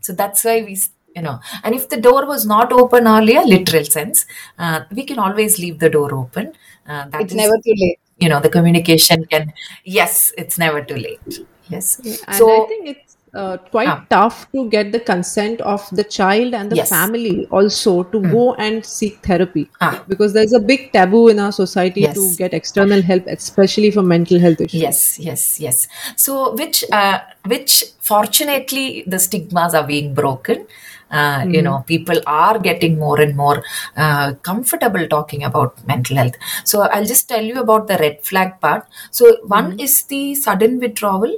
So 0.00 0.12
that's 0.20 0.44
why 0.44 0.56
we, 0.68 0.74
you 1.16 1.22
know, 1.26 1.36
and 1.64 1.74
if 1.74 1.88
the 1.94 2.00
door 2.08 2.26
was 2.26 2.44
not 2.54 2.72
open 2.72 3.06
earlier, 3.16 3.42
literal 3.54 3.84
sense, 3.84 4.26
uh, 4.58 4.80
we 4.98 5.04
can 5.10 5.18
always 5.18 5.58
leave 5.58 5.78
the 5.84 5.90
door 5.96 6.10
open. 6.14 6.52
Uh, 6.86 7.08
that 7.10 7.22
It's 7.22 7.32
is- 7.32 7.42
never 7.42 7.56
too 7.66 7.76
late. 7.84 7.98
You 8.24 8.28
know, 8.30 8.40
the 8.46 8.50
communication 8.54 9.24
can, 9.32 9.44
yes, 9.98 10.32
it's 10.36 10.58
never 10.62 10.80
too 10.88 10.96
late. 10.96 11.38
Yes. 11.74 11.86
And 12.04 12.36
so, 12.40 12.48
I 12.64 12.66
think 12.72 12.88
it's 12.88 13.09
uh, 13.34 13.56
quite 13.70 13.88
Ah. 13.88 14.04
tough 14.10 14.50
to 14.52 14.68
get 14.70 14.90
the 14.92 15.00
consent 15.00 15.60
of 15.60 15.86
the 15.92 16.02
child 16.04 16.54
and 16.54 16.70
the 16.70 16.76
Yes. 16.76 16.88
family 16.88 17.46
also 17.50 18.02
to 18.14 18.20
go 18.32 18.54
and 18.54 18.84
seek 18.84 19.18
therapy 19.22 19.68
Ah. 19.80 20.02
because 20.08 20.32
there's 20.32 20.52
a 20.52 20.58
big 20.58 20.92
taboo 20.92 21.28
in 21.28 21.38
our 21.38 21.52
society 21.52 22.06
to 22.18 22.24
get 22.36 22.52
external 22.54 23.02
help, 23.02 23.26
especially 23.26 23.90
for 23.90 24.02
mental 24.02 24.38
health 24.40 24.60
issues. 24.60 24.80
yes 24.82 25.18
yes 25.20 25.60
yes 25.60 25.86
so 26.16 26.54
which 26.54 26.84
uh, 26.92 27.18
which 27.46 27.84
fortunately 28.00 29.04
the 29.06 29.18
stigmas 29.18 29.74
are 29.74 29.86
being 29.86 30.12
broken 30.14 30.66
uh, 31.10 31.44
you 31.48 31.62
know 31.62 31.84
people 31.86 32.20
are 32.26 32.58
getting 32.58 32.98
more 32.98 33.20
and 33.20 33.36
more 33.36 33.62
uh, 33.96 34.34
comfortable 34.42 35.06
talking 35.08 35.44
about 35.44 35.84
mental 35.86 36.16
health. 36.16 36.34
So 36.64 36.82
i'll 36.82 37.04
just 37.04 37.28
tell 37.28 37.44
you 37.44 37.60
about 37.60 37.86
the 37.88 37.98
red 37.98 38.24
flag 38.24 38.60
part. 38.60 38.86
So 39.10 39.36
one 39.46 39.78
is 39.78 40.02
the 40.04 40.34
sudden 40.34 40.78
withdrawal. 40.80 41.36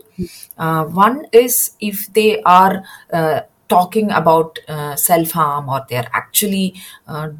Uh, 0.58 0.84
one 0.84 1.26
is 1.32 1.76
if 1.80 2.12
they 2.12 2.42
are 2.42 2.84
uh, 3.12 3.40
talking 3.68 4.10
about 4.10 4.58
uh, 4.68 4.94
self 4.96 5.30
harm 5.32 5.68
or 5.68 5.84
they're 5.88 6.08
actually 6.12 6.74
uh, 7.08 7.30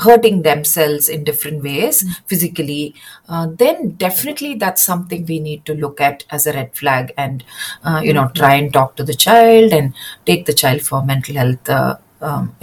hurting 0.00 0.42
themselves 0.42 1.08
in 1.08 1.24
different 1.24 1.62
ways 1.62 2.04
physically, 2.26 2.94
uh, 3.28 3.46
then 3.50 3.90
definitely 3.90 4.54
that's 4.54 4.82
something 4.82 5.24
we 5.26 5.40
need 5.40 5.64
to 5.66 5.74
look 5.74 6.00
at 6.00 6.24
as 6.30 6.46
a 6.46 6.52
red 6.52 6.74
flag 6.74 7.12
and, 7.16 7.44
uh, 7.84 8.00
you 8.02 8.12
know, 8.12 8.30
try 8.34 8.54
and 8.54 8.72
talk 8.72 8.96
to 8.96 9.04
the 9.04 9.14
child 9.14 9.72
and 9.72 9.94
take 10.26 10.46
the 10.46 10.54
child 10.54 10.82
for 10.82 11.04
mental 11.04 11.34
health 11.36 11.68
uh, 11.68 11.96
um, 12.20 12.54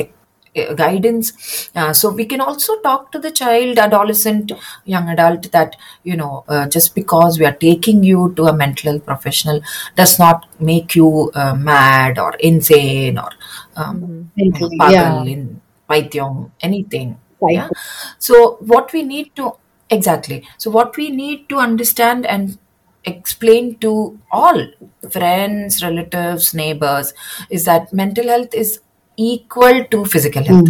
guidance. 0.76 1.70
Uh, 1.76 1.94
so 1.94 2.10
we 2.12 2.26
can 2.26 2.42
also 2.42 2.80
talk 2.82 3.12
to 3.12 3.20
the 3.20 3.32
child, 3.32 3.78
adolescent, 3.78 4.52
young 4.86 5.10
adult 5.10 5.52
that, 5.52 5.76
you 6.04 6.16
know, 6.16 6.44
uh, 6.48 6.68
just 6.68 6.96
because 6.96 7.40
we 7.40 7.46
are 7.46 7.54
taking 7.54 8.04
you 8.04 8.34
to 8.36 8.46
a 8.46 8.54
mental 8.54 8.92
health 8.92 9.06
professional 9.06 9.62
does 9.96 10.18
not 10.20 10.46
make 10.60 10.96
you 10.96 11.32
uh, 11.36 11.54
mad 11.56 12.18
or 12.18 12.34
insane 12.40 13.18
or 13.18 13.30
um, 13.76 14.32
you 14.36 14.52
know, 14.52 14.70
yeah. 14.90 15.24
in 15.24 15.62
anything. 16.62 17.20
Yeah. 17.42 17.70
So 18.20 18.58
what 18.62 18.94
we 18.94 19.04
need 19.04 19.36
to 19.36 19.54
exactly. 19.90 20.48
So 20.58 20.72
what 20.72 20.98
we 20.98 21.12
need 21.12 21.50
to 21.50 21.58
understand 21.58 22.26
and 22.26 22.58
explain 23.06 23.78
to 23.78 24.20
all 24.32 24.68
friends, 25.12 25.82
relatives, 25.84 26.54
neighbors 26.54 27.14
is 27.50 27.66
that 27.66 27.94
mental 27.94 28.28
health 28.28 28.54
is 28.54 28.80
equal 29.16 29.86
to 29.86 30.06
physical 30.06 30.44
health. 30.44 30.70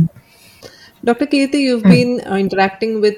Dr. 1.04 1.26
Keerthi, 1.26 1.60
you've 1.60 1.84
been 1.84 2.22
uh, 2.28 2.36
interacting 2.36 3.02
with 3.02 3.16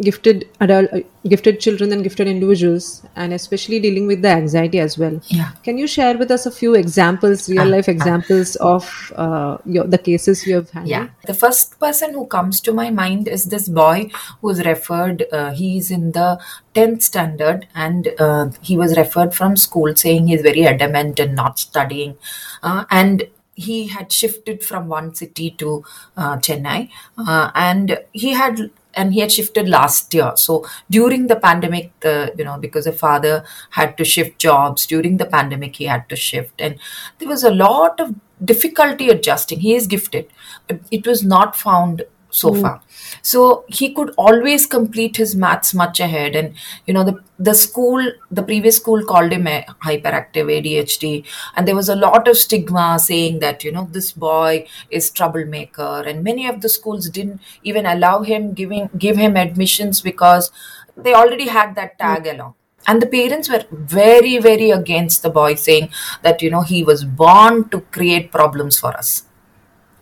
gifted 0.00 0.48
adult, 0.60 0.92
uh, 0.92 1.00
gifted 1.28 1.60
children 1.60 1.92
and 1.92 2.02
gifted 2.02 2.28
individuals, 2.28 3.02
and 3.16 3.32
especially 3.32 3.80
dealing 3.80 4.06
with 4.06 4.22
the 4.22 4.28
anxiety 4.28 4.78
as 4.78 4.98
well. 4.98 5.20
Yeah. 5.28 5.52
Can 5.62 5.78
you 5.78 5.86
share 5.86 6.16
with 6.18 6.30
us 6.30 6.46
a 6.46 6.50
few 6.50 6.74
examples, 6.74 7.48
real 7.48 7.66
life 7.66 7.88
examples 7.88 8.56
of 8.56 9.12
uh, 9.16 9.58
your, 9.64 9.84
the 9.84 9.98
cases 9.98 10.46
you 10.46 10.56
have 10.56 10.70
handled? 10.70 10.90
Yeah. 10.90 11.08
The 11.26 11.34
first 11.34 11.78
person 11.80 12.12
who 12.12 12.26
comes 12.26 12.60
to 12.62 12.72
my 12.72 12.90
mind 12.90 13.28
is 13.28 13.46
this 13.46 13.68
boy 13.68 14.10
who's 14.40 14.64
referred, 14.64 15.24
uh, 15.32 15.52
he's 15.52 15.90
in 15.90 16.12
the 16.12 16.40
10th 16.74 17.02
standard 17.02 17.66
and 17.74 18.08
uh, 18.18 18.50
he 18.60 18.76
was 18.76 18.96
referred 18.96 19.34
from 19.34 19.56
school 19.56 19.94
saying 19.96 20.26
he's 20.26 20.42
very 20.42 20.66
adamant 20.66 21.18
and 21.18 21.34
not 21.34 21.58
studying. 21.58 22.16
Uh, 22.62 22.84
and 22.90 23.28
he 23.54 23.88
had 23.88 24.12
shifted 24.12 24.62
from 24.62 24.86
one 24.86 25.14
city 25.14 25.50
to 25.50 25.82
uh, 26.16 26.36
Chennai 26.36 26.90
uh, 27.16 27.50
and 27.54 27.98
he 28.12 28.34
had 28.34 28.70
and 28.96 29.12
he 29.14 29.20
had 29.20 29.30
shifted 29.30 29.68
last 29.68 30.12
year. 30.14 30.32
So 30.36 30.66
during 30.90 31.26
the 31.26 31.36
pandemic 31.36 31.92
the 32.00 32.32
you 32.38 32.44
know 32.44 32.58
because 32.58 32.84
the 32.86 32.92
father 32.92 33.44
had 33.70 33.96
to 33.98 34.04
shift 34.04 34.38
jobs 34.38 34.86
during 34.86 35.18
the 35.18 35.26
pandemic 35.26 35.76
he 35.76 35.84
had 35.84 36.08
to 36.08 36.16
shift. 36.16 36.60
And 36.60 36.78
there 37.18 37.28
was 37.28 37.44
a 37.44 37.50
lot 37.50 38.00
of 38.00 38.14
difficulty 38.44 39.08
adjusting. 39.08 39.60
He 39.60 39.74
is 39.74 39.86
gifted 39.86 40.30
but 40.66 40.80
it 40.90 41.06
was 41.06 41.22
not 41.22 41.56
found 41.56 42.02
so 42.36 42.52
hmm. 42.52 42.60
far. 42.60 42.82
So 43.22 43.64
he 43.68 43.92
could 43.94 44.12
always 44.16 44.66
complete 44.66 45.16
his 45.16 45.34
maths 45.34 45.72
much 45.74 46.00
ahead 46.00 46.36
and 46.36 46.54
you 46.86 46.94
know 46.94 47.04
the 47.04 47.14
the 47.38 47.54
school 47.54 48.10
the 48.30 48.42
previous 48.42 48.76
school 48.76 49.04
called 49.04 49.32
him 49.32 49.46
a 49.46 49.64
hyperactive 49.84 50.50
adhd 50.56 51.24
and 51.54 51.68
there 51.68 51.76
was 51.76 51.88
a 51.88 51.96
lot 51.96 52.28
of 52.28 52.36
stigma 52.36 52.98
saying 52.98 53.38
that 53.40 53.64
you 53.64 53.72
know 53.72 53.88
this 53.92 54.12
boy 54.12 54.66
is 54.90 55.10
troublemaker 55.10 56.02
and 56.06 56.24
many 56.24 56.46
of 56.52 56.60
the 56.62 56.68
schools 56.76 57.08
didn't 57.10 57.40
even 57.62 57.86
allow 57.94 58.16
him 58.22 58.52
giving 58.52 58.90
give 59.06 59.16
him 59.16 59.36
admissions 59.36 60.00
because 60.00 60.50
they 60.96 61.14
already 61.14 61.48
had 61.48 61.74
that 61.74 61.92
hmm. 61.92 62.06
tag 62.06 62.26
along. 62.34 62.54
And 62.88 63.02
the 63.02 63.06
parents 63.12 63.48
were 63.50 63.64
very 63.70 64.38
very 64.38 64.70
against 64.70 65.22
the 65.22 65.30
boy 65.30 65.54
saying 65.54 65.88
that 66.22 66.42
you 66.42 66.50
know 66.50 66.62
he 66.62 66.82
was 66.90 67.04
born 67.04 67.68
to 67.70 67.80
create 67.96 68.30
problems 68.30 68.78
for 68.78 68.92
us. 68.96 69.24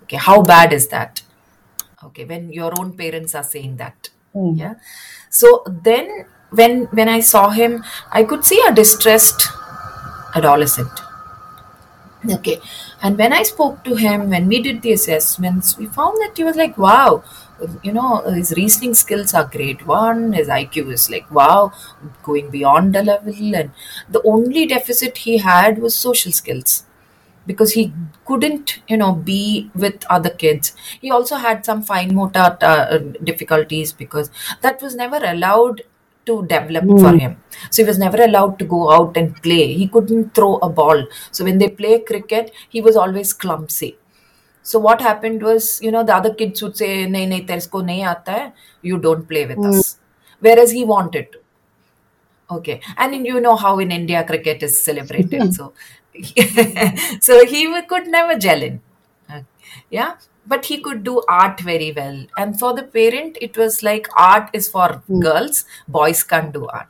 Okay 0.02 0.18
how 0.30 0.42
bad 0.42 0.72
is 0.72 0.88
that 0.88 1.22
okay 2.04 2.24
when 2.24 2.52
your 2.52 2.72
own 2.78 2.96
parents 2.96 3.34
are 3.34 3.44
saying 3.44 3.76
that. 3.76 4.10
Hmm. 4.32 4.54
Yeah. 4.54 4.74
So 5.30 5.64
then 5.66 6.26
when 6.50 6.84
when 6.98 7.08
i 7.08 7.20
saw 7.20 7.48
him 7.50 7.82
i 8.12 8.22
could 8.22 8.44
see 8.44 8.60
a 8.66 8.72
distressed 8.72 9.48
adolescent. 10.34 11.00
Okay. 12.34 12.58
And 13.02 13.18
when 13.18 13.32
i 13.34 13.42
spoke 13.42 13.84
to 13.84 13.96
him 13.96 14.30
when 14.30 14.46
we 14.48 14.62
did 14.62 14.80
the 14.82 14.92
assessments 14.92 15.76
we 15.78 15.86
found 15.86 16.20
that 16.22 16.36
he 16.36 16.44
was 16.44 16.56
like 16.56 16.78
wow 16.78 17.22
you 17.82 17.92
know 17.92 18.22
his 18.36 18.52
reasoning 18.56 18.94
skills 18.94 19.34
are 19.34 19.44
great 19.56 19.86
one 19.86 20.32
his 20.32 20.48
iq 20.48 20.90
is 20.94 21.08
like 21.10 21.30
wow 21.30 21.72
going 22.22 22.50
beyond 22.50 22.96
a 22.96 23.02
level. 23.02 23.54
And 23.54 23.70
the 24.08 24.22
only 24.22 24.66
deficit 24.66 25.18
he 25.18 25.38
had 25.38 25.78
was 25.78 25.94
social 25.94 26.32
skills 26.32 26.84
because 27.46 27.72
he 27.72 27.92
couldn't 28.26 28.78
you 28.88 28.96
know 28.96 29.12
be 29.12 29.70
with 29.74 30.04
other 30.10 30.30
kids. 30.30 30.74
He 31.00 31.10
also 31.10 31.36
had 31.36 31.64
some 31.64 31.82
fine 31.82 32.14
motor 32.14 32.56
uh, 32.60 32.98
difficulties 33.22 33.92
because 33.92 34.30
that 34.62 34.82
was 34.82 34.94
never 34.94 35.20
allowed 35.22 35.82
to 36.26 36.46
develop 36.46 36.84
for 36.98 37.12
him. 37.18 37.36
So 37.70 37.82
he 37.82 37.86
was 37.86 37.98
never 37.98 38.22
allowed 38.22 38.58
to 38.58 38.64
go 38.64 38.90
out 38.90 39.16
and 39.16 39.34
play. 39.42 39.74
He 39.74 39.86
couldn't 39.88 40.34
throw 40.34 40.56
a 40.56 40.70
ball. 40.70 41.06
So 41.30 41.44
when 41.44 41.58
they 41.58 41.68
play 41.68 41.98
cricket 42.00 42.52
he 42.70 42.80
was 42.80 42.96
always 42.96 43.32
clumsy. 43.32 43.98
So 44.62 44.78
what 44.78 45.02
happened 45.02 45.42
was 45.42 45.80
you 45.82 45.90
know 45.90 46.02
the 46.04 46.14
other 46.14 46.32
kids 46.32 46.62
would 46.62 46.76
say 46.76 47.06
nahi 47.06 47.28
nahi 47.32 47.46
teresko 47.46 47.82
nahi 47.90 48.04
aata 48.14 48.38
hai. 48.38 48.52
You 48.82 48.98
don't 48.98 49.28
play 49.28 49.46
with 49.46 49.58
us. 49.72 49.98
Whereas 50.40 50.70
he 50.70 50.84
wanted 50.84 51.32
to. 51.32 51.38
Okay, 52.50 52.80
and 52.98 53.26
you 53.26 53.40
know 53.40 53.56
how 53.56 53.78
in 53.78 53.90
India 53.90 54.22
cricket 54.24 54.62
is 54.62 54.82
celebrated, 54.82 55.54
so 55.58 55.72
so 57.20 57.44
he 57.46 57.64
w- 57.64 57.86
could 57.88 58.06
never 58.06 58.38
gel 58.38 58.62
in. 58.62 58.80
Uh, 59.28 59.40
yeah, 59.90 60.14
but 60.46 60.66
he 60.66 60.80
could 60.80 61.02
do 61.02 61.22
art 61.28 61.60
very 61.60 61.92
well, 61.92 62.26
and 62.36 62.58
for 62.58 62.74
the 62.74 62.82
parent, 62.82 63.36
it 63.40 63.56
was 63.56 63.82
like 63.82 64.08
art 64.16 64.50
is 64.52 64.68
for 64.68 65.02
girls, 65.20 65.64
boys 65.88 66.22
can't 66.22 66.52
do 66.52 66.66
art. 66.66 66.88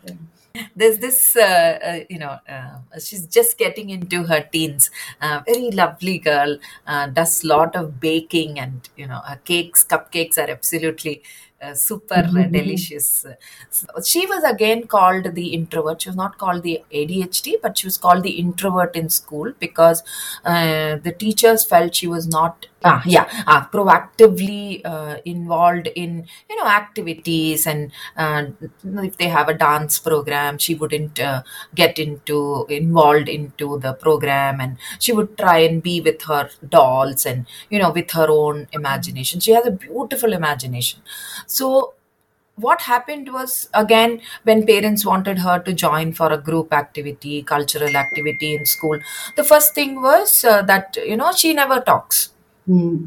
There's 0.77 0.99
this, 0.99 1.35
uh, 1.35 1.79
uh, 1.85 2.01
you 2.09 2.19
know, 2.19 2.39
uh, 2.49 2.79
she's 3.01 3.27
just 3.27 3.59
getting 3.59 3.91
into 3.91 4.23
her 4.25 4.41
teens. 4.53 4.89
Uh, 5.21 5.41
very 5.45 5.73
lovely 5.73 6.19
girl, 6.19 6.59
uh, 6.87 7.09
does 7.09 7.43
lot 7.43 7.75
of 7.75 7.99
baking, 7.99 8.61
and 8.61 8.89
you 8.97 9.07
know, 9.09 9.21
her 9.27 9.41
cakes, 9.45 9.83
cupcakes 9.85 10.39
are 10.39 10.49
absolutely 10.51 11.23
uh, 11.65 11.75
super 11.75 12.15
uh, 12.15 12.45
delicious. 12.59 13.27
So 13.71 13.87
she 14.05 14.27
was 14.27 14.45
again 14.45 14.87
called 14.87 15.35
the 15.35 15.49
introvert. 15.55 16.03
She 16.03 16.09
was 16.09 16.17
not 16.17 16.39
called 16.39 16.63
the 16.63 16.83
ADHD, 16.93 17.57
but 17.63 17.79
she 17.79 17.87
was 17.87 17.97
called 17.97 18.23
the 18.23 18.33
introvert 18.33 18.95
in 18.97 19.09
school 19.09 19.53
because 19.59 20.03
uh, 20.45 20.97
the 20.97 21.13
teachers 21.19 21.65
felt 21.65 21.95
she 21.95 22.07
was 22.07 22.27
not, 22.27 22.67
ah, 22.85 23.03
yeah, 23.07 23.27
ah, 23.47 23.69
proactively 23.73 24.81
uh, 24.85 25.17
involved 25.25 25.89
in 25.95 26.27
you 26.49 26.57
know 26.57 26.67
activities 26.67 27.67
and 27.67 27.91
uh, 28.17 28.45
if 29.03 29.17
they 29.17 29.29
have 29.29 29.49
a 29.49 29.55
dance 29.55 29.99
program, 29.99 30.59
she 30.59 30.75
wouldn't 30.75 31.19
uh, 31.21 31.43
get 31.75 31.99
into 31.99 32.67
involved 32.69 33.29
into 33.29 33.79
the 33.81 33.95
program, 33.95 34.61
and 34.61 34.77
she 34.99 35.13
would 35.13 35.37
try 35.39 35.59
and 35.59 35.83
be 35.83 36.01
with 36.01 36.23
her 36.23 36.49
dolls 36.69 37.27
and 37.27 37.47
you 37.71 37.79
know 37.79 37.91
with 37.91 38.11
her 38.13 38.27
own 38.29 38.69
imagination. 38.73 39.41
She 39.41 39.53
has 39.53 39.67
a 39.67 39.71
beautiful 39.71 40.33
imagination. 40.33 41.01
So 41.47 41.95
what 42.57 42.83
happened 42.83 43.33
was 43.33 43.69
again 43.75 44.21
when 44.45 44.65
parents 44.67 45.05
wanted 45.05 45.39
her 45.41 45.59
to 45.59 45.73
join 45.73 46.13
for 46.13 46.33
a 46.33 46.39
group 46.39 46.73
activity 46.73 47.43
cultural 47.43 47.97
activity 47.97 48.55
in 48.55 48.65
school 48.65 48.99
the 49.37 49.43
first 49.43 49.75
thing 49.75 50.01
was 50.01 50.45
uh, 50.45 50.63
that 50.63 50.97
you 51.05 51.17
know 51.17 51.33
she 51.33 51.53
never 51.53 51.81
talks 51.81 52.31
Hmm. 52.67 53.07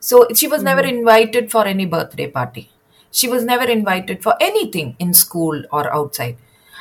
so 0.00 0.26
she 0.34 0.48
was 0.48 0.62
never 0.62 0.82
hmm. 0.82 0.96
invited 0.96 1.50
for 1.50 1.66
any 1.66 1.86
birthday 1.86 2.30
party 2.30 2.70
she 3.10 3.28
was 3.28 3.44
never 3.44 3.64
invited 3.64 4.22
for 4.22 4.34
anything 4.40 4.96
in 4.98 5.14
school 5.14 5.62
or 5.70 5.92
outside 5.92 6.36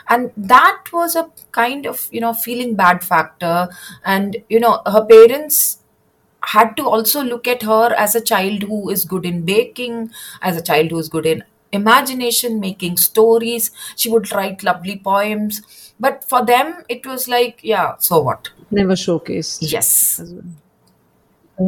and 0.09 0.31
that 0.35 0.83
was 0.91 1.15
a 1.15 1.29
kind 1.51 1.85
of 1.85 2.07
you 2.11 2.21
know 2.21 2.33
feeling 2.33 2.75
bad 2.75 3.03
factor 3.03 3.69
and 4.03 4.37
you 4.49 4.59
know 4.59 4.81
her 4.85 5.05
parents 5.05 5.77
had 6.43 6.75
to 6.77 6.87
also 6.87 7.23
look 7.23 7.47
at 7.47 7.63
her 7.63 7.93
as 7.93 8.15
a 8.15 8.21
child 8.21 8.63
who 8.63 8.89
is 8.89 9.05
good 9.05 9.25
in 9.25 9.43
baking, 9.45 10.11
as 10.41 10.57
a 10.57 10.61
child 10.61 10.91
who 10.91 10.97
is 10.97 11.09
good 11.09 11.25
in 11.25 11.43
imagination, 11.71 12.59
making 12.59 12.97
stories. 12.97 13.71
She 13.95 14.09
would 14.09 14.31
write 14.31 14.63
lovely 14.63 14.97
poems. 14.97 15.61
But 15.99 16.23
for 16.23 16.43
them, 16.43 16.83
it 16.89 17.05
was 17.05 17.27
like, 17.27 17.59
yeah, 17.61 17.95
so 17.97 18.21
what? 18.21 18.49
Never 18.71 18.93
showcased. 18.93 19.59
Yes. 19.61 20.19
as 20.19 20.33
well. 20.33 20.43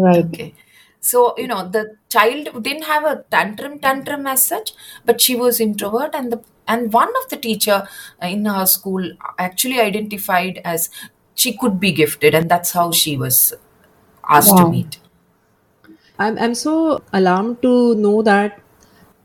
Right. 0.01 0.25
Okay. 0.25 0.53
So, 0.99 1.36
you 1.38 1.47
know, 1.47 1.67
the 1.67 1.97
child 2.10 2.63
didn't 2.63 2.84
have 2.84 3.03
a 3.03 3.23
tantrum 3.29 3.79
tantrum 3.79 4.25
as 4.27 4.43
such, 4.45 4.73
but 5.06 5.19
she 5.21 5.36
was 5.36 5.60
introvert 5.60 6.15
and 6.15 6.32
the 6.32 6.41
and 6.67 6.93
one 6.93 7.10
of 7.21 7.29
the 7.29 7.36
teacher 7.38 7.88
in 8.21 8.45
her 8.45 8.65
school 8.65 9.12
actually 9.38 9.79
identified 9.82 10.62
as 10.63 10.89
she 11.36 11.58
could 11.58 11.79
be 11.79 11.91
gifted 11.91 12.34
and 12.34 12.49
that's 12.49 12.71
how 12.71 12.91
she 12.91 13.17
was 13.17 13.53
asked 14.29 14.58
to 14.58 14.63
Wow. 14.63 14.71
meet. 14.71 14.99
I'm 16.19 16.38
I'm 16.38 16.56
so 16.56 17.03
alarmed 17.12 17.62
to 17.63 17.95
know 17.95 18.21
that 18.21 18.60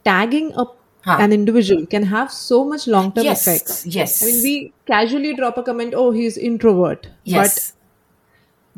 tagging 0.05 0.53
up 0.55 0.75
Huh. 1.05 1.17
an 1.23 1.33
individual 1.33 1.87
can 1.87 2.03
have 2.03 2.31
so 2.33 2.65
much 2.65 2.87
long 2.87 3.13
term 3.13 3.25
Yes, 3.25 3.43
effects. 3.47 3.87
yes. 3.87 4.23
I 4.23 4.27
mean, 4.27 4.43
we 4.43 4.73
casually 4.87 5.35
drop 5.35 5.57
a 5.57 5.63
comment, 5.63 5.95
oh, 5.97 6.11
he's 6.11 6.37
introvert. 6.37 7.07
Yes. 7.25 7.73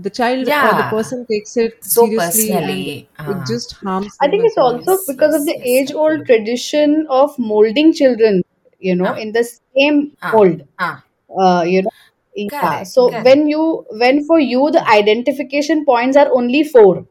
But 0.00 0.04
the 0.04 0.10
child 0.10 0.48
or 0.62 0.74
the 0.74 0.84
person 0.84 1.26
takes 1.30 1.56
it 1.56 1.82
So 1.82 2.08
seriously 2.08 2.52
personally, 2.52 3.08
and 3.18 3.18
uh, 3.18 3.24
it 3.26 3.46
just 3.46 3.72
harms 3.84 4.20
I 4.20 4.28
think 4.28 4.44
it's 4.46 4.56
well. 4.58 4.76
also 4.76 4.98
Yes, 4.98 5.06
because 5.06 5.34
of 5.34 5.46
the 5.46 5.56
yes, 5.56 5.64
age 5.64 5.92
old 5.92 6.20
absolutely. 6.20 6.26
tradition 6.26 7.06
of 7.10 7.38
molding 7.38 7.92
children, 7.92 8.42
you 8.78 8.94
know, 8.96 9.12
Ah. 9.12 9.14
in 9.14 9.32
the 9.32 9.44
same 9.76 10.16
Ah, 10.22 10.32
mold. 10.32 10.62
ah, 10.78 11.04
Uh, 11.38 11.62
you 11.66 11.82
know, 11.82 11.90
yeah. 12.34 12.82
correct, 12.82 12.84
So 12.84 13.10
correct. 13.10 13.26
when 13.28 13.48
you, 13.48 13.86
when 13.90 14.24
for 14.26 14.38
you 14.40 14.70
the 14.70 14.86
identification 14.88 15.84
points 15.84 16.16
are 16.16 16.30
only 16.32 16.64
four, 16.64 17.06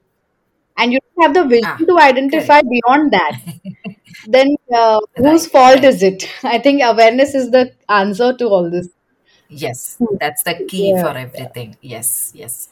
and 0.77 0.93
you 0.93 0.99
don't 1.15 1.23
have 1.27 1.35
the 1.35 1.49
Ah, 1.61 1.83
vision 1.83 1.87
to 1.87 1.99
identify 1.99 2.61
correct. 2.61 2.63
beyond 2.63 3.11
that, 3.13 3.33
then 4.23 4.55
uh, 4.75 4.99
whose 5.17 5.45
Right, 5.45 5.47
fault 5.47 5.83
right. 5.83 5.85
is 5.85 6.03
it? 6.03 6.29
I 6.43 6.59
think 6.59 6.81
awareness 6.83 7.35
is 7.35 7.51
the 7.51 7.73
answer 7.89 8.33
to 8.37 8.47
all 8.49 8.69
this. 8.71 8.89
Yes, 9.49 9.99
that's 10.19 10.43
the 10.43 10.63
key 10.67 10.93
Yeah. 10.93 11.01
for 11.01 11.17
everything. 11.17 11.77
Yes, 11.81 12.31
yes. 12.35 12.69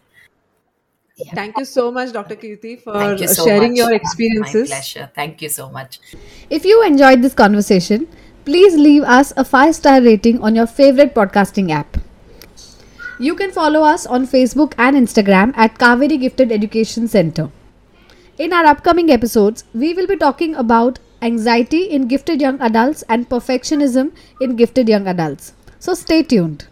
Yeah. 1.18 1.34
Thank 1.34 1.58
you 1.58 1.66
so 1.66 1.92
much, 1.92 2.14
Dr. 2.14 2.36
Keerthi, 2.36 2.80
for 2.82 2.94
Thank 2.94 3.22
you 3.22 3.28
so 3.28 3.46
sharing 3.46 3.72
much. 3.72 3.78
your 3.78 3.90
My 3.90 3.96
experiences. 3.96 4.70
pleasure. 4.70 5.10
Thank 5.16 5.42
you 5.42 5.50
so 5.50 5.70
much. 5.70 6.00
If 6.50 6.64
you 6.64 6.84
enjoyed 6.84 7.24
this 7.24 7.34
conversation, 7.34 8.08
please 8.46 8.76
leave 8.76 9.04
us 9.04 9.34
a 9.36 9.44
5 9.44 9.74
star 9.76 10.00
rating 10.02 10.42
on 10.42 10.56
your 10.56 10.68
favorite 10.68 11.16
podcasting 11.16 11.72
app. 11.72 11.98
You 13.20 13.34
can 13.36 13.52
follow 13.52 13.82
us 13.82 14.06
on 14.06 14.28
Facebook 14.28 14.76
and 14.78 14.96
Instagram 14.96 15.54
at 15.58 15.80
Kaveri 15.80 16.20
Gifted 16.20 16.52
Education 16.52 17.08
Center. 17.08 17.50
In 18.38 18.54
our 18.54 18.66
upcoming 18.66 19.10
episodes, 19.10 19.64
we 19.74 19.94
will 19.96 20.06
be 20.06 20.16
talking 20.18 20.54
about 20.54 21.00
anxiety 21.24 21.86
in 21.86 22.08
gifted 22.08 22.40
young 22.40 22.62
adults 22.62 23.04
and 23.10 23.28
perfectionism 23.28 24.12
in 24.40 24.56
gifted 24.56 24.88
young 24.88 25.08
adults. 25.08 25.54
So 25.80 25.96
stay 25.96 26.22
tuned. 26.22 26.68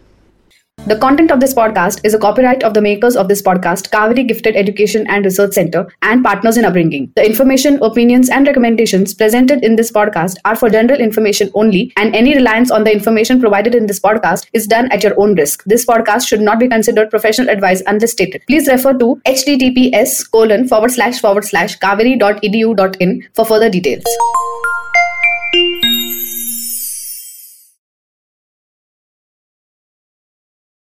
The 0.86 0.96
content 0.96 1.32
of 1.32 1.40
this 1.40 1.52
podcast 1.52 2.00
is 2.04 2.14
a 2.14 2.18
copyright 2.18 2.62
of 2.62 2.72
the 2.72 2.80
makers 2.80 3.16
of 3.16 3.26
this 3.26 3.42
podcast, 3.42 3.90
Kaveri 3.90 4.24
Gifted 4.28 4.54
Education 4.54 5.04
and 5.08 5.24
Research 5.24 5.54
Center, 5.54 5.88
and 6.02 6.22
partners 6.22 6.56
in 6.56 6.64
upbringing. 6.64 7.12
The 7.16 7.26
information, 7.26 7.82
opinions, 7.82 8.28
and 8.28 8.46
recommendations 8.46 9.12
presented 9.12 9.64
in 9.64 9.74
this 9.74 9.90
podcast 9.90 10.36
are 10.44 10.54
for 10.54 10.70
general 10.70 11.00
information 11.00 11.50
only, 11.54 11.92
and 11.96 12.14
any 12.14 12.36
reliance 12.36 12.70
on 12.70 12.84
the 12.84 12.92
information 12.92 13.40
provided 13.40 13.74
in 13.74 13.88
this 13.88 13.98
podcast 13.98 14.46
is 14.52 14.68
done 14.68 14.88
at 14.92 15.02
your 15.02 15.18
own 15.18 15.34
risk. 15.34 15.64
This 15.64 15.84
podcast 15.84 16.28
should 16.28 16.40
not 16.40 16.60
be 16.60 16.68
considered 16.68 17.10
professional 17.10 17.50
advice 17.50 17.82
unless 17.88 18.12
stated. 18.12 18.44
Please 18.46 18.68
refer 18.68 18.92
to 18.96 19.20
https 19.26 20.30
colon 20.30 20.68
forward 20.68 20.92
slash 20.92 21.20
forward 21.20 21.44
slash 21.44 21.76
kaveri.edu.in 21.80 23.28
for 23.34 23.44
further 23.44 23.68
details. 23.68 24.04